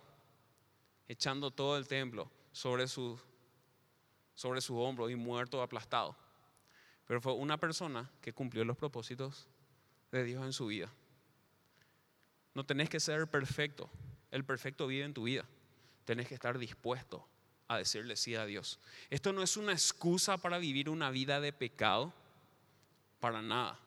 echando 1.09 1.51
todo 1.51 1.77
el 1.77 1.89
templo 1.89 2.31
sobre 2.53 2.87
su, 2.87 3.19
sobre 4.37 4.61
su 4.61 4.79
hombro 4.79 5.11
y 5.11 5.17
muerto 5.17 5.61
aplastado. 5.61 6.17
Pero 7.07 7.21
fue 7.21 7.33
una 7.33 7.59
persona 7.59 8.09
que 8.21 8.33
cumplió 8.33 8.65
los 8.65 8.77
propósitos 8.77 9.49
de 10.13 10.23
Dios 10.23 10.45
en 10.45 10.53
su 10.53 10.67
vida. 10.67 10.89
No 12.55 12.65
tenés 12.65 12.89
que 12.89 13.01
ser 13.01 13.27
perfecto. 13.29 13.91
El 14.31 14.45
perfecto 14.45 14.87
vive 14.87 15.05
en 15.05 15.15
tu 15.15 15.25
vida. 15.25 15.45
Tenés 16.05 16.29
que 16.29 16.35
estar 16.35 16.59
dispuesto 16.59 17.27
a 17.69 17.79
decirle 17.79 18.15
sí 18.17 18.37
a 18.37 18.47
Dios. 18.47 18.79
Esto 19.11 19.33
no 19.33 19.43
es 19.43 19.57
una 19.57 19.73
excusa 19.73 20.37
para 20.39 20.59
vivir 20.59 20.89
una 20.89 21.11
vida 21.11 21.41
de 21.41 21.53
pecado, 21.53 22.13
para 23.19 23.43
nada. 23.43 23.81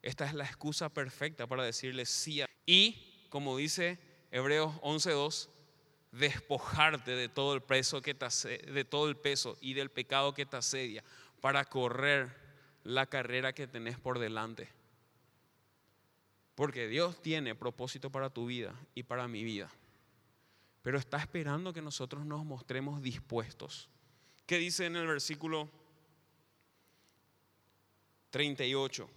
Esta 0.00 0.24
es 0.24 0.34
la 0.34 0.44
excusa 0.44 0.88
perfecta 0.88 1.46
para 1.46 1.64
decirle 1.64 2.06
sí 2.06 2.40
a 2.40 2.46
y 2.66 3.26
como 3.28 3.56
dice 3.56 3.98
Hebreos 4.30 4.74
11:2, 4.82 5.48
despojarte 6.12 7.12
de 7.12 7.28
todo 7.28 7.54
el 7.54 7.62
peso 7.62 8.02
que 8.02 8.14
te 8.14 8.26
de 8.26 8.84
todo 8.84 9.08
el 9.08 9.16
peso 9.16 9.56
y 9.60 9.74
del 9.74 9.90
pecado 9.90 10.34
que 10.34 10.46
te 10.46 10.58
asedia 10.58 11.02
para 11.40 11.64
correr 11.64 12.30
la 12.84 13.06
carrera 13.06 13.52
que 13.52 13.66
tenés 13.66 13.98
por 13.98 14.18
delante. 14.18 14.68
Porque 16.54 16.86
Dios 16.86 17.20
tiene 17.22 17.54
propósito 17.54 18.10
para 18.10 18.30
tu 18.30 18.46
vida 18.46 18.74
y 18.94 19.02
para 19.02 19.26
mi 19.26 19.42
vida. 19.42 19.70
Pero 20.82 20.98
está 20.98 21.16
esperando 21.16 21.72
que 21.72 21.80
nosotros 21.80 22.26
nos 22.26 22.44
mostremos 22.44 23.00
dispuestos. 23.02 23.88
¿Qué 24.46 24.58
dice 24.58 24.84
en 24.84 24.96
el 24.96 25.06
versículo 25.06 25.70
38? 28.30 29.08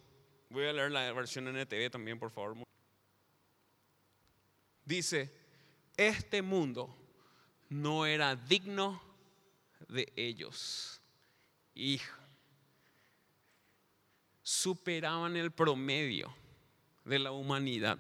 Voy 0.49 0.65
a 0.65 0.73
leer 0.73 0.91
la 0.91 1.12
versión 1.12 1.47
NTV 1.47 1.89
también, 1.91 2.19
por 2.19 2.31
favor. 2.31 2.55
Dice, 4.86 5.44
este 5.97 6.41
mundo 6.41 6.95
no 7.69 8.05
era 8.05 8.36
digno 8.36 9.01
de 9.88 10.12
ellos. 10.15 11.01
Hijo, 11.73 12.15
superaban 14.41 15.36
el 15.36 15.51
promedio 15.51 16.34
de 17.03 17.19
la 17.19 17.31
humanidad. 17.31 17.99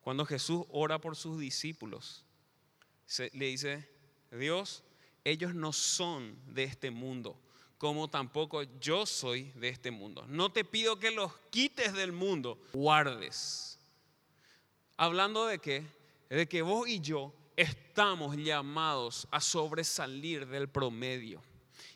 Cuando 0.00 0.24
Jesús 0.24 0.64
ora 0.70 0.98
por 0.98 1.14
sus 1.14 1.38
discípulos, 1.38 2.24
le 3.32 3.46
dice, 3.46 3.88
Dios, 4.30 4.82
ellos 5.24 5.54
no 5.54 5.72
son 5.72 6.36
de 6.54 6.64
este 6.64 6.90
mundo, 6.90 7.38
como 7.78 8.08
tampoco 8.08 8.62
yo 8.80 9.06
soy 9.06 9.52
de 9.52 9.68
este 9.68 9.90
mundo. 9.90 10.24
No 10.28 10.50
te 10.50 10.64
pido 10.64 10.98
que 10.98 11.10
los 11.10 11.32
quites 11.50 11.92
del 11.92 12.12
mundo, 12.12 12.58
guardes. 12.72 13.78
Hablando 14.96 15.46
de 15.46 15.58
qué? 15.58 15.99
De 16.30 16.48
que 16.48 16.62
vos 16.62 16.88
y 16.88 17.00
yo 17.00 17.34
estamos 17.56 18.36
llamados 18.36 19.28
a 19.30 19.40
sobresalir 19.40 20.46
del 20.46 20.68
promedio. 20.68 21.42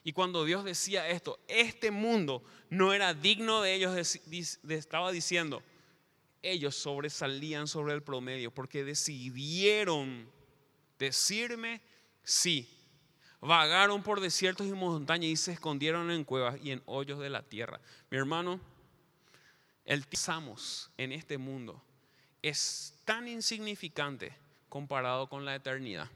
Y 0.03 0.13
cuando 0.13 0.45
Dios 0.45 0.63
decía 0.63 1.07
esto, 1.09 1.39
este 1.47 1.89
mundo 1.89 2.43
no 2.69 2.93
era 2.93 3.13
digno 3.13 3.61
de 3.61 3.73
ellos, 3.73 4.19
estaba 4.69 5.11
diciendo, 5.11 5.63
ellos 6.43 6.75
sobresalían 6.75 7.67
sobre 7.67 7.93
el 7.93 8.03
promedio 8.03 8.51
porque 8.51 8.83
decidieron 8.83 10.29
decirme 10.99 11.81
sí. 12.23 12.69
Vagaron 13.41 14.03
por 14.03 14.21
desiertos 14.21 14.67
y 14.67 14.73
montañas 14.73 15.29
y 15.29 15.35
se 15.35 15.53
escondieron 15.53 16.11
en 16.11 16.23
cuevas 16.23 16.57
y 16.61 16.71
en 16.71 16.83
hoyos 16.85 17.19
de 17.19 17.29
la 17.29 17.43
tierra. 17.43 17.79
Mi 18.09 18.17
hermano, 18.17 18.59
el 19.85 20.07
tizamos 20.07 20.91
en 20.97 21.11
este 21.11 21.37
mundo 21.37 21.83
es 22.49 22.99
tan 23.05 23.27
insignificante 23.27 24.35
comparado 24.69 25.27
con 25.27 25.45
la 25.45 25.55
eternidad. 25.55 26.09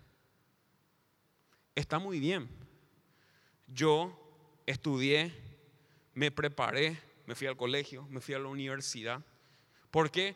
Está 1.75 1.99
muy 1.99 2.19
bien. 2.19 2.49
Yo 3.67 4.17
estudié, 4.65 5.33
me 6.13 6.31
preparé, 6.31 6.99
me 7.25 7.35
fui 7.35 7.47
al 7.47 7.57
colegio, 7.57 8.05
me 8.09 8.21
fui 8.21 8.33
a 8.33 8.39
la 8.39 8.47
universidad 8.47 9.23
¿Por 9.91 10.11
qué? 10.11 10.35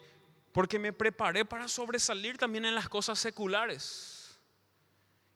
Porque 0.51 0.79
me 0.79 0.93
preparé 0.93 1.45
para 1.45 1.67
sobresalir 1.67 2.37
también 2.37 2.65
en 2.65 2.75
las 2.75 2.89
cosas 2.89 3.19
seculares. 3.19 4.39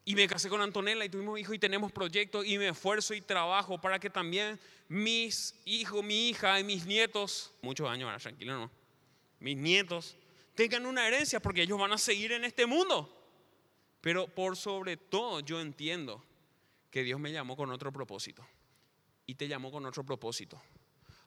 Y 0.04 0.14
me 0.14 0.26
casé 0.26 0.48
con 0.48 0.60
Antonella 0.60 1.04
y 1.04 1.08
tuvimos 1.08 1.38
hijos 1.38 1.54
y 1.54 1.58
tenemos 1.58 1.92
proyectos 1.92 2.46
y 2.46 2.56
me 2.56 2.68
esfuerzo 2.68 3.14
y 3.14 3.20
trabajo 3.20 3.80
para 3.80 3.98
que 3.98 4.08
también 4.08 4.58
mis 4.88 5.54
hijos, 5.66 6.02
mi 6.02 6.30
hija 6.30 6.58
y 6.58 6.64
mis 6.64 6.86
nietos, 6.86 7.52
muchos 7.60 7.88
años 7.88 8.06
ahora, 8.06 8.18
tranquilo 8.18 8.54
no, 8.54 8.70
mis 9.38 9.56
nietos 9.56 10.16
tengan 10.58 10.86
una 10.86 11.06
herencia 11.06 11.38
porque 11.38 11.62
ellos 11.62 11.78
van 11.78 11.92
a 11.92 11.98
seguir 11.98 12.32
en 12.32 12.44
este 12.44 12.66
mundo. 12.66 13.14
Pero 14.00 14.26
por 14.26 14.56
sobre 14.56 14.96
todo 14.96 15.38
yo 15.38 15.60
entiendo 15.60 16.24
que 16.90 17.04
Dios 17.04 17.20
me 17.20 17.30
llamó 17.30 17.56
con 17.56 17.70
otro 17.70 17.92
propósito 17.92 18.44
y 19.24 19.36
te 19.36 19.46
llamó 19.46 19.70
con 19.70 19.86
otro 19.86 20.04
propósito 20.04 20.60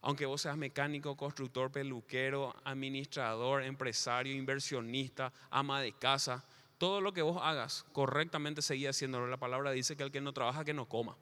aunque 0.03 0.25
vos 0.25 0.41
seas 0.41 0.57
mecánico, 0.57 1.15
constructor, 1.15 1.71
peluquero, 1.71 2.55
administrador, 2.63 3.61
empresario, 3.61 4.35
inversionista, 4.35 5.31
ama 5.51 5.79
de 5.79 5.93
casa, 5.93 6.43
todo 6.79 7.01
lo 7.01 7.13
que 7.13 7.21
vos 7.21 7.39
hagas 7.39 7.85
correctamente 7.91 8.63
seguía 8.63 8.89
haciéndolo. 8.89 9.27
La 9.27 9.37
palabra 9.37 9.69
dice 9.69 9.95
que 9.95 10.01
el 10.01 10.11
que 10.11 10.19
no 10.19 10.33
trabaja, 10.33 10.65
que 10.65 10.73
no 10.73 10.89
coma. 10.89 11.15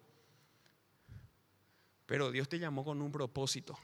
Pero 2.05 2.31
Dios 2.31 2.47
te 2.47 2.57
llamó 2.57 2.85
con 2.85 3.01
un 3.01 3.11
propósito. 3.11 3.77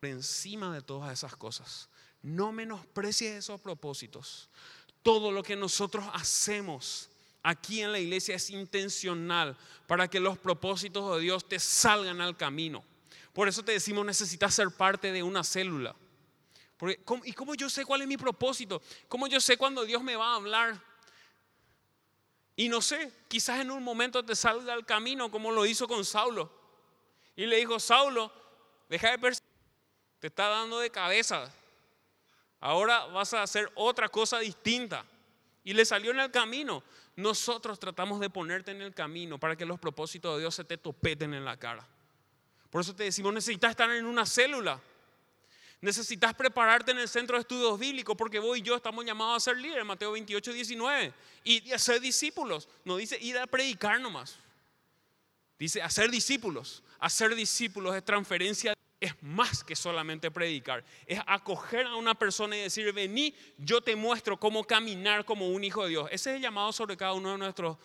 Por 0.00 0.08
encima 0.08 0.72
de 0.72 0.80
todas 0.80 1.12
esas 1.12 1.36
cosas, 1.36 1.90
no 2.22 2.52
menosprecies 2.52 3.34
esos 3.34 3.60
propósitos. 3.60 4.48
Todo 5.02 5.32
lo 5.32 5.42
que 5.42 5.56
nosotros 5.56 6.04
hacemos 6.12 7.10
aquí 7.42 7.80
en 7.80 7.92
la 7.92 7.98
iglesia 7.98 8.36
es 8.36 8.50
intencional 8.50 9.56
para 9.86 10.08
que 10.08 10.20
los 10.20 10.38
propósitos 10.38 11.16
de 11.16 11.22
Dios 11.22 11.48
te 11.48 11.58
salgan 11.58 12.20
al 12.20 12.36
camino. 12.36 12.84
Por 13.32 13.48
eso 13.48 13.64
te 13.64 13.72
decimos, 13.72 14.06
necesitas 14.06 14.54
ser 14.54 14.70
parte 14.70 15.10
de 15.10 15.22
una 15.22 15.42
célula. 15.42 15.96
¿Y 17.24 17.32
cómo 17.32 17.54
yo 17.54 17.70
sé 17.70 17.84
cuál 17.84 18.02
es 18.02 18.08
mi 18.08 18.16
propósito? 18.16 18.82
¿Cómo 19.08 19.26
yo 19.26 19.40
sé 19.40 19.56
cuándo 19.56 19.84
Dios 19.84 20.02
me 20.02 20.16
va 20.16 20.32
a 20.32 20.36
hablar? 20.36 20.80
Y 22.56 22.68
no 22.68 22.82
sé, 22.82 23.12
quizás 23.28 23.60
en 23.60 23.70
un 23.70 23.82
momento 23.82 24.24
te 24.24 24.36
salga 24.36 24.72
al 24.72 24.84
camino 24.84 25.30
como 25.30 25.50
lo 25.50 25.64
hizo 25.64 25.88
con 25.88 26.04
Saulo. 26.04 26.52
Y 27.34 27.46
le 27.46 27.56
dijo, 27.56 27.80
Saulo, 27.80 28.32
deja 28.88 29.10
de 29.12 29.18
perseguir, 29.18 29.48
te 30.18 30.26
está 30.26 30.48
dando 30.48 30.78
de 30.78 30.90
cabeza. 30.90 31.52
Ahora 32.62 33.06
vas 33.06 33.34
a 33.34 33.42
hacer 33.42 33.70
otra 33.74 34.08
cosa 34.08 34.38
distinta. 34.38 35.04
Y 35.64 35.74
le 35.74 35.84
salió 35.84 36.12
en 36.12 36.20
el 36.20 36.30
camino. 36.30 36.82
Nosotros 37.16 37.78
tratamos 37.78 38.20
de 38.20 38.30
ponerte 38.30 38.70
en 38.70 38.80
el 38.80 38.94
camino 38.94 39.38
para 39.38 39.56
que 39.56 39.66
los 39.66 39.80
propósitos 39.80 40.36
de 40.36 40.42
Dios 40.42 40.54
se 40.54 40.64
te 40.64 40.78
topeten 40.78 41.34
en 41.34 41.44
la 41.44 41.56
cara. 41.56 41.84
Por 42.70 42.80
eso 42.80 42.94
te 42.94 43.02
decimos, 43.02 43.34
necesitas 43.34 43.72
estar 43.72 43.90
en 43.90 44.06
una 44.06 44.24
célula. 44.24 44.80
Necesitas 45.80 46.34
prepararte 46.34 46.92
en 46.92 47.00
el 47.00 47.08
centro 47.08 47.36
de 47.36 47.40
estudios 47.40 47.76
bíblicos 47.80 48.16
porque 48.16 48.38
vos 48.38 48.56
y 48.56 48.62
yo 48.62 48.76
estamos 48.76 49.04
llamados 49.04 49.42
a 49.42 49.50
ser 49.50 49.56
líderes, 49.60 49.84
Mateo 49.84 50.12
28, 50.12 50.52
19. 50.52 51.12
Y 51.42 51.72
a 51.72 51.78
ser 51.80 52.00
discípulos. 52.00 52.68
No 52.84 52.96
dice 52.96 53.18
ir 53.20 53.36
a 53.38 53.46
predicar 53.48 54.00
nomás. 54.00 54.36
Dice 55.58 55.82
hacer 55.82 56.12
discípulos. 56.12 56.84
Hacer 57.00 57.34
discípulos 57.34 57.96
es 57.96 58.04
transferencia. 58.04 58.74
Es 59.02 59.20
más 59.22 59.64
que 59.64 59.74
solamente 59.74 60.30
predicar. 60.30 60.84
Es 61.06 61.20
acoger 61.26 61.86
a 61.86 61.96
una 61.96 62.14
persona 62.14 62.56
y 62.56 62.60
decir, 62.60 62.92
vení, 62.92 63.34
yo 63.58 63.80
te 63.80 63.96
muestro 63.96 64.38
cómo 64.38 64.64
caminar 64.64 65.24
como 65.24 65.48
un 65.48 65.64
hijo 65.64 65.82
de 65.84 65.90
Dios. 65.90 66.08
Ese 66.12 66.30
es 66.30 66.36
el 66.36 66.42
llamado 66.42 66.72
sobre 66.72 66.96
cada 66.96 67.12
uno 67.12 67.32
de, 67.32 67.38
nuestros, 67.38 67.78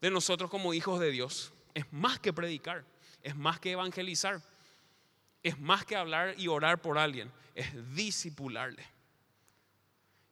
de 0.00 0.10
nosotros 0.10 0.48
como 0.50 0.72
hijos 0.72 1.00
de 1.00 1.10
Dios. 1.10 1.52
Es 1.74 1.92
más 1.92 2.20
que 2.20 2.32
predicar 2.32 2.84
es 3.24 3.34
más 3.34 3.58
que 3.58 3.72
evangelizar, 3.72 4.40
es 5.42 5.58
más 5.58 5.84
que 5.84 5.96
hablar 5.96 6.34
y 6.38 6.46
orar 6.46 6.80
por 6.80 6.98
alguien, 6.98 7.32
es 7.54 7.94
disipularle. 7.94 8.86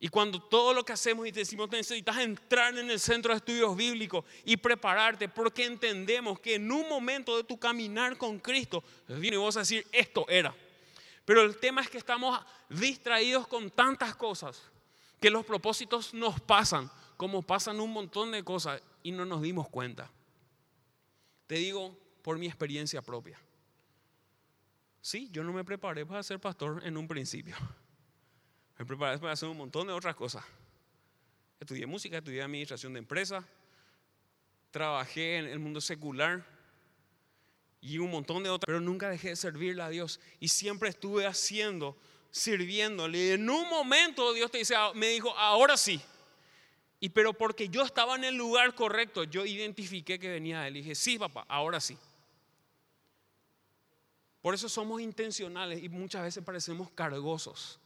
Y 0.05 0.09
cuando 0.09 0.43
todo 0.43 0.75
lo 0.75 0.85
que 0.85 0.93
hacemos 0.93 1.29
y 1.29 1.31
decimos 1.31 1.71
necesitas 1.71 2.19
entrar 2.19 2.77
en 2.77 2.91
el 2.91 2.99
centro 2.99 3.33
de 3.33 3.37
estudios 3.37 3.77
bíblicos 3.77 4.25
y 4.45 4.57
prepararte, 4.57 5.29
porque 5.29 5.65
entendemos 5.65 6.41
que 6.41 6.57
en 6.57 6.73
un 6.73 6.89
momento 6.89 7.37
de 7.37 7.45
tu 7.45 7.57
caminar 7.57 8.19
con 8.19 8.41
Cristo, 8.41 8.83
viene 9.07 9.37
vos 9.37 9.57
a 9.57 9.61
decir, 9.61 9.87
esto 9.93 10.29
era. 10.29 10.53
Pero 11.25 11.43
el 11.43 11.57
tema 11.57 11.83
es 11.83 11.89
que 11.89 11.99
estamos 11.99 12.37
distraídos 12.69 13.47
con 13.47 13.71
tantas 13.71 14.17
cosas 14.17 14.61
que 15.21 15.31
los 15.31 15.47
propósitos 15.47 16.13
nos 16.15 16.41
pasan, 16.41 16.91
como 17.17 17.41
pasan 17.41 17.79
un 17.79 17.93
montón 17.93 18.33
de 18.33 18.43
cosas 18.43 18.83
y 19.05 19.13
no 19.13 19.25
nos 19.25 19.41
dimos 19.41 19.69
cuenta. 19.69 20.11
Te 21.47 21.55
digo 21.55 21.97
por 22.23 22.39
mi 22.39 22.49
experiencia 22.49 23.03
propia. 23.03 23.39
Sí, 25.01 25.29
yo 25.31 25.45
no 25.45 25.53
me 25.53 25.63
preparé 25.63 26.05
para 26.05 26.25
ser 26.25 26.41
pastor 26.41 26.85
en 26.85 26.97
un 26.97 27.07
principio. 27.07 27.55
Me 28.83 28.87
preparé 28.87 29.17
para 29.17 29.33
hacer 29.33 29.49
un 29.49 29.57
montón 29.57 29.87
de 29.87 29.93
otras 29.93 30.17
cosas. 30.17 30.45
Estudié 31.61 31.87
música, 31.87 32.19
estudié 32.19 32.43
administración 32.43 32.93
de 32.93 32.99
empresas, 32.99 33.45
trabajé 34.73 35.37
en 35.37 35.45
el 35.47 35.61
mundo 35.61 35.81
secular 35.81 36.45
y 37.81 37.99
un 37.99 38.11
montón 38.11 38.43
de 38.43 38.51
otras, 38.51 38.67
pero 38.67 38.81
nunca 38.81 39.09
dejé 39.09 39.29
de 39.29 39.37
servirle 39.37 39.85
a 39.85 39.89
Dios 39.89 40.19
y 40.41 40.49
siempre 40.49 40.89
estuve 40.89 41.27
haciendo, 41.27 41.97
sirviéndole. 42.33 43.19
Y 43.19 43.31
en 43.31 43.49
un 43.49 43.71
momento 43.71 44.33
Dios 44.33 44.51
te 44.51 44.59
dice, 44.59 44.75
ah, 44.75 44.91
me 44.97 45.11
dijo, 45.11 45.31
ahora 45.39 45.77
sí. 45.77 46.01
Y 46.99 47.11
pero 47.11 47.35
porque 47.35 47.69
yo 47.69 47.85
estaba 47.85 48.17
en 48.17 48.25
el 48.25 48.35
lugar 48.35 48.75
correcto, 48.75 49.23
yo 49.23 49.47
identifiqué 49.47 50.19
que 50.19 50.29
venía 50.29 50.63
de 50.63 50.67
él. 50.67 50.77
Y 50.79 50.81
dije, 50.81 50.97
sí, 50.97 51.21
papá, 51.21 51.47
ahora 51.49 51.79
sí. 51.79 51.97
Por 54.41 54.55
eso 54.55 54.69
somos 54.69 55.01
intencionales 55.01 55.81
y 55.81 55.89
muchas 55.89 56.23
veces 56.23 56.43
parecemos 56.43 56.91
cargosos. 56.91 57.79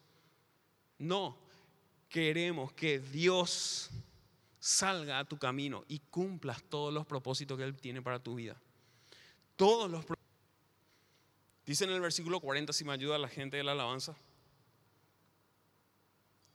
No, 0.99 1.39
queremos 2.09 2.73
que 2.73 2.99
Dios 2.99 3.91
salga 4.59 5.19
a 5.19 5.25
tu 5.25 5.39
camino 5.39 5.85
y 5.89 5.99
cumplas 5.99 6.63
todos 6.65 6.93
los 6.93 7.07
propósitos 7.07 7.57
que 7.59 7.65
Él 7.65 7.77
tiene 7.77 8.03
para 8.03 8.19
tu 8.19 8.35
vida. 8.35 8.61
Todos 9.57 9.91
los 9.91 10.05
Dice 11.67 11.83
en 11.85 11.91
el 11.91 12.01
versículo 12.01 12.41
40, 12.41 12.73
si 12.73 12.85
me 12.85 12.93
ayuda 12.93 13.19
la 13.19 13.29
gente 13.29 13.57
de 13.57 13.65
la 13.65 13.73
alabanza. 13.73 14.17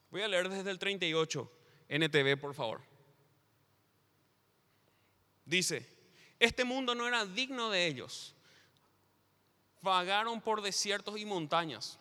Voy 0.10 0.22
a 0.22 0.28
leer 0.28 0.48
desde 0.48 0.72
el 0.72 0.80
38, 0.80 1.52
NTV, 1.90 2.40
por 2.40 2.54
favor. 2.54 2.82
Dice, 5.44 5.86
este 6.40 6.64
mundo 6.64 6.96
no 6.96 7.08
era 7.08 7.26
digno 7.26 7.70
de 7.70 7.88
ellos. 7.88 8.34
Vagaron 9.82 10.40
por 10.40 10.62
desiertos 10.62 11.18
y 11.20 11.26
montañas 11.26 12.00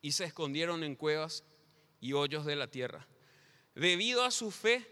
y 0.00 0.12
se 0.12 0.24
escondieron 0.24 0.84
en 0.84 0.96
cuevas 0.96 1.44
y 2.00 2.12
hoyos 2.12 2.44
de 2.44 2.56
la 2.56 2.68
tierra. 2.68 3.06
Debido 3.74 4.24
a 4.24 4.30
su 4.30 4.50
fe, 4.50 4.86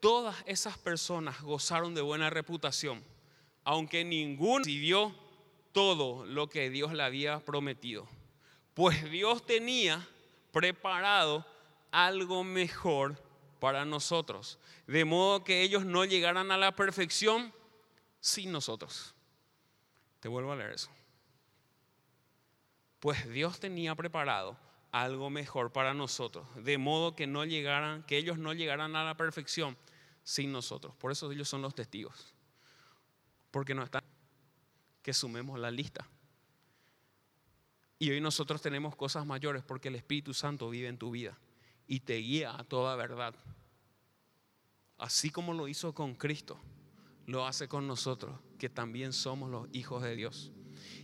todas 0.00 0.36
esas 0.46 0.78
personas 0.78 1.40
gozaron 1.42 1.94
de 1.94 2.00
buena 2.00 2.30
reputación, 2.30 3.04
aunque 3.64 4.04
ninguno 4.04 4.64
recibió 4.64 5.14
todo 5.72 6.24
lo 6.26 6.48
que 6.48 6.70
Dios 6.70 6.92
le 6.92 7.02
había 7.02 7.40
prometido. 7.40 8.08
Pues 8.74 9.10
Dios 9.10 9.44
tenía 9.44 10.06
preparado 10.52 11.46
algo 11.90 12.44
mejor 12.44 13.22
para 13.60 13.84
nosotros, 13.84 14.58
de 14.86 15.04
modo 15.04 15.44
que 15.44 15.62
ellos 15.62 15.84
no 15.84 16.04
llegaran 16.04 16.50
a 16.50 16.56
la 16.56 16.74
perfección 16.74 17.52
sin 18.20 18.52
nosotros. 18.52 19.14
Te 20.20 20.28
vuelvo 20.28 20.52
a 20.52 20.56
leer 20.56 20.72
eso. 20.72 20.90
Pues 23.00 23.28
Dios 23.28 23.58
tenía 23.58 23.94
preparado 23.94 24.56
algo 24.92 25.30
mejor 25.30 25.72
para 25.72 25.94
nosotros, 25.94 26.46
de 26.56 26.78
modo 26.78 27.16
que 27.16 27.26
no 27.26 27.44
llegaran, 27.44 28.02
que 28.04 28.18
ellos 28.18 28.38
no 28.38 28.52
llegaran 28.52 28.94
a 28.94 29.04
la 29.04 29.16
perfección 29.16 29.76
sin 30.22 30.52
nosotros. 30.52 30.94
Por 30.96 31.10
eso 31.10 31.30
ellos 31.32 31.48
son 31.48 31.62
los 31.62 31.74
testigos. 31.74 32.34
Porque 33.50 33.74
no 33.74 33.82
están 33.82 34.02
que 35.02 35.14
sumemos 35.14 35.58
la 35.58 35.70
lista. 35.70 36.06
Y 37.98 38.10
hoy 38.10 38.20
nosotros 38.20 38.62
tenemos 38.62 38.96
cosas 38.96 39.26
mayores 39.26 39.62
porque 39.62 39.88
el 39.88 39.96
Espíritu 39.96 40.34
Santo 40.34 40.70
vive 40.70 40.88
en 40.88 40.98
tu 40.98 41.10
vida 41.10 41.38
y 41.86 42.00
te 42.00 42.16
guía 42.16 42.54
a 42.56 42.64
toda 42.64 42.96
verdad. 42.96 43.34
Así 44.98 45.30
como 45.30 45.54
lo 45.54 45.68
hizo 45.68 45.94
con 45.94 46.14
Cristo, 46.14 46.58
lo 47.26 47.46
hace 47.46 47.68
con 47.68 47.86
nosotros, 47.86 48.38
que 48.58 48.68
también 48.68 49.12
somos 49.12 49.50
los 49.50 49.68
hijos 49.72 50.02
de 50.02 50.16
Dios. 50.16 50.52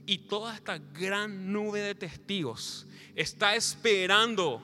Y 0.06 0.18
toda 0.18 0.54
esta 0.54 0.78
gran 0.78 1.52
nube 1.52 1.80
de 1.80 1.94
testigos 1.94 2.86
está 3.14 3.56
esperando, 3.56 4.62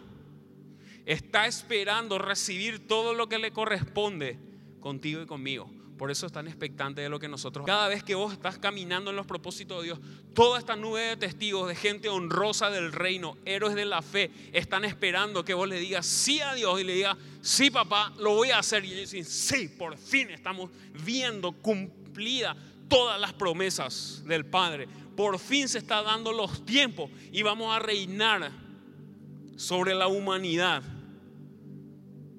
está 1.05 1.47
esperando 1.47 2.19
recibir 2.19 2.87
todo 2.87 3.15
lo 3.15 3.29
que 3.29 3.39
le 3.39 3.51
corresponde 3.51 4.39
contigo 4.81 5.23
y 5.23 5.27
conmigo. 5.27 5.71
Por 6.03 6.11
eso 6.11 6.27
están 6.27 6.49
expectantes 6.49 7.05
de 7.05 7.09
lo 7.09 7.21
que 7.21 7.29
nosotros. 7.29 7.65
Cada 7.65 7.87
vez 7.87 8.03
que 8.03 8.17
vos 8.17 8.33
estás 8.33 8.59
caminando 8.59 9.11
en 9.11 9.17
los 9.17 9.25
propósitos 9.25 9.79
de 9.79 9.85
Dios, 9.85 10.01
toda 10.35 10.59
esta 10.59 10.75
nube 10.75 11.01
de 11.01 11.17
testigos, 11.17 11.69
de 11.69 11.77
gente 11.77 12.09
honrosa 12.09 12.71
del 12.71 12.93
reino, 12.93 13.37
héroes 13.45 13.77
de 13.77 13.85
la 13.85 14.03
fe, 14.03 14.31
están 14.53 14.85
esperando 14.85 15.45
que 15.45 15.55
vos 15.55 15.69
le 15.69 15.79
digas 15.79 16.05
sí 16.05 16.41
a 16.41 16.55
Dios 16.55 16.81
y 16.81 16.85
le 16.85 16.95
digas, 16.95 17.17
sí 17.41 17.71
papá, 17.71 18.13
lo 18.19 18.35
voy 18.35 18.51
a 18.51 18.59
hacer. 18.59 18.85
Y 18.85 18.95
ellos 18.95 19.13
dicen, 19.13 19.25
sí, 19.25 19.69
por 19.69 19.97
fin 19.97 20.31
estamos 20.31 20.71
viendo 21.05 21.53
cumplida 21.53 22.57
todas 22.89 23.21
las 23.21 23.33
promesas 23.33 24.25
del 24.27 24.45
Padre 24.45 24.89
por 25.17 25.39
fin 25.39 25.69
se 25.69 25.79
está 25.79 26.03
dando 26.03 26.33
los 26.33 26.65
tiempos 26.65 27.11
y 27.31 27.43
vamos 27.43 27.75
a 27.75 27.79
reinar 27.79 28.51
sobre 29.57 29.95
la 29.95 30.09
humanidad. 30.09 30.83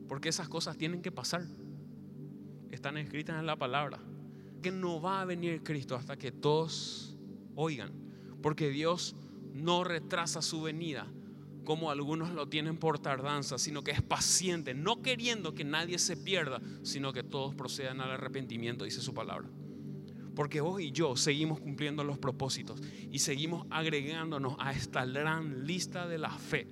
Porque 0.08 0.30
esas 0.30 0.50
cosas 0.50 0.78
tienen 0.78 1.02
que 1.02 1.12
pasar. 1.12 1.46
Están 2.72 2.98
escritas 2.98 3.40
en 3.40 3.46
la 3.46 3.56
palabra. 3.56 4.00
Que 4.62 4.72
no 4.72 5.02
va 5.02 5.22
a 5.22 5.26
venir 5.26 5.64
Cristo 5.64 5.96
hasta 5.96 6.18
que 6.18 6.32
todos 6.32 7.16
oigan. 7.56 7.92
Porque 8.42 8.70
Dios 8.70 9.16
no 9.54 9.84
retrasa 9.84 10.42
su 10.42 10.62
venida 10.62 11.08
como 11.64 11.92
algunos 11.92 12.32
lo 12.32 12.48
tienen 12.50 12.78
por 12.78 13.00
tardanza, 13.00 13.58
sino 13.58 13.84
que 13.84 13.92
es 13.92 14.02
paciente, 14.02 14.74
no 14.74 15.02
queriendo 15.02 15.54
que 15.54 15.64
nadie 15.64 15.98
se 15.98 16.18
pierda, 16.18 16.62
sino 16.84 17.14
que 17.14 17.24
todos 17.24 17.56
procedan 17.56 18.02
al 18.02 18.12
arrepentimiento, 18.12 18.86
dice 18.86 19.02
su 19.02 19.14
palabra. 19.14 19.50
Porque 20.36 20.62
vos 20.62 20.82
y 20.82 20.92
yo 20.92 21.16
seguimos 21.16 21.60
cumpliendo 21.60 22.04
los 22.04 22.18
propósitos 22.18 22.82
y 23.12 23.20
seguimos 23.20 23.68
agregándonos 23.70 24.56
a 24.60 24.72
esta 24.72 25.06
gran 25.06 25.66
lista 25.66 26.08
de 26.08 26.18
la 26.18 26.32
fe. 26.32 26.68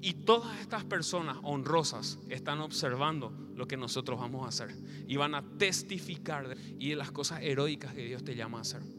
Y 0.00 0.14
todas 0.14 0.60
estas 0.60 0.84
personas 0.84 1.38
honrosas 1.42 2.18
están 2.28 2.60
observando 2.60 3.32
lo 3.56 3.66
que 3.66 3.76
nosotros 3.76 4.20
vamos 4.20 4.44
a 4.44 4.48
hacer 4.48 4.74
y 5.08 5.16
van 5.16 5.34
a 5.34 5.42
testificar 5.58 6.56
y 6.78 6.90
de 6.90 6.96
las 6.96 7.10
cosas 7.10 7.42
heroicas 7.42 7.92
que 7.94 8.04
Dios 8.04 8.22
te 8.22 8.36
llama 8.36 8.58
a 8.58 8.60
hacer. 8.60 8.97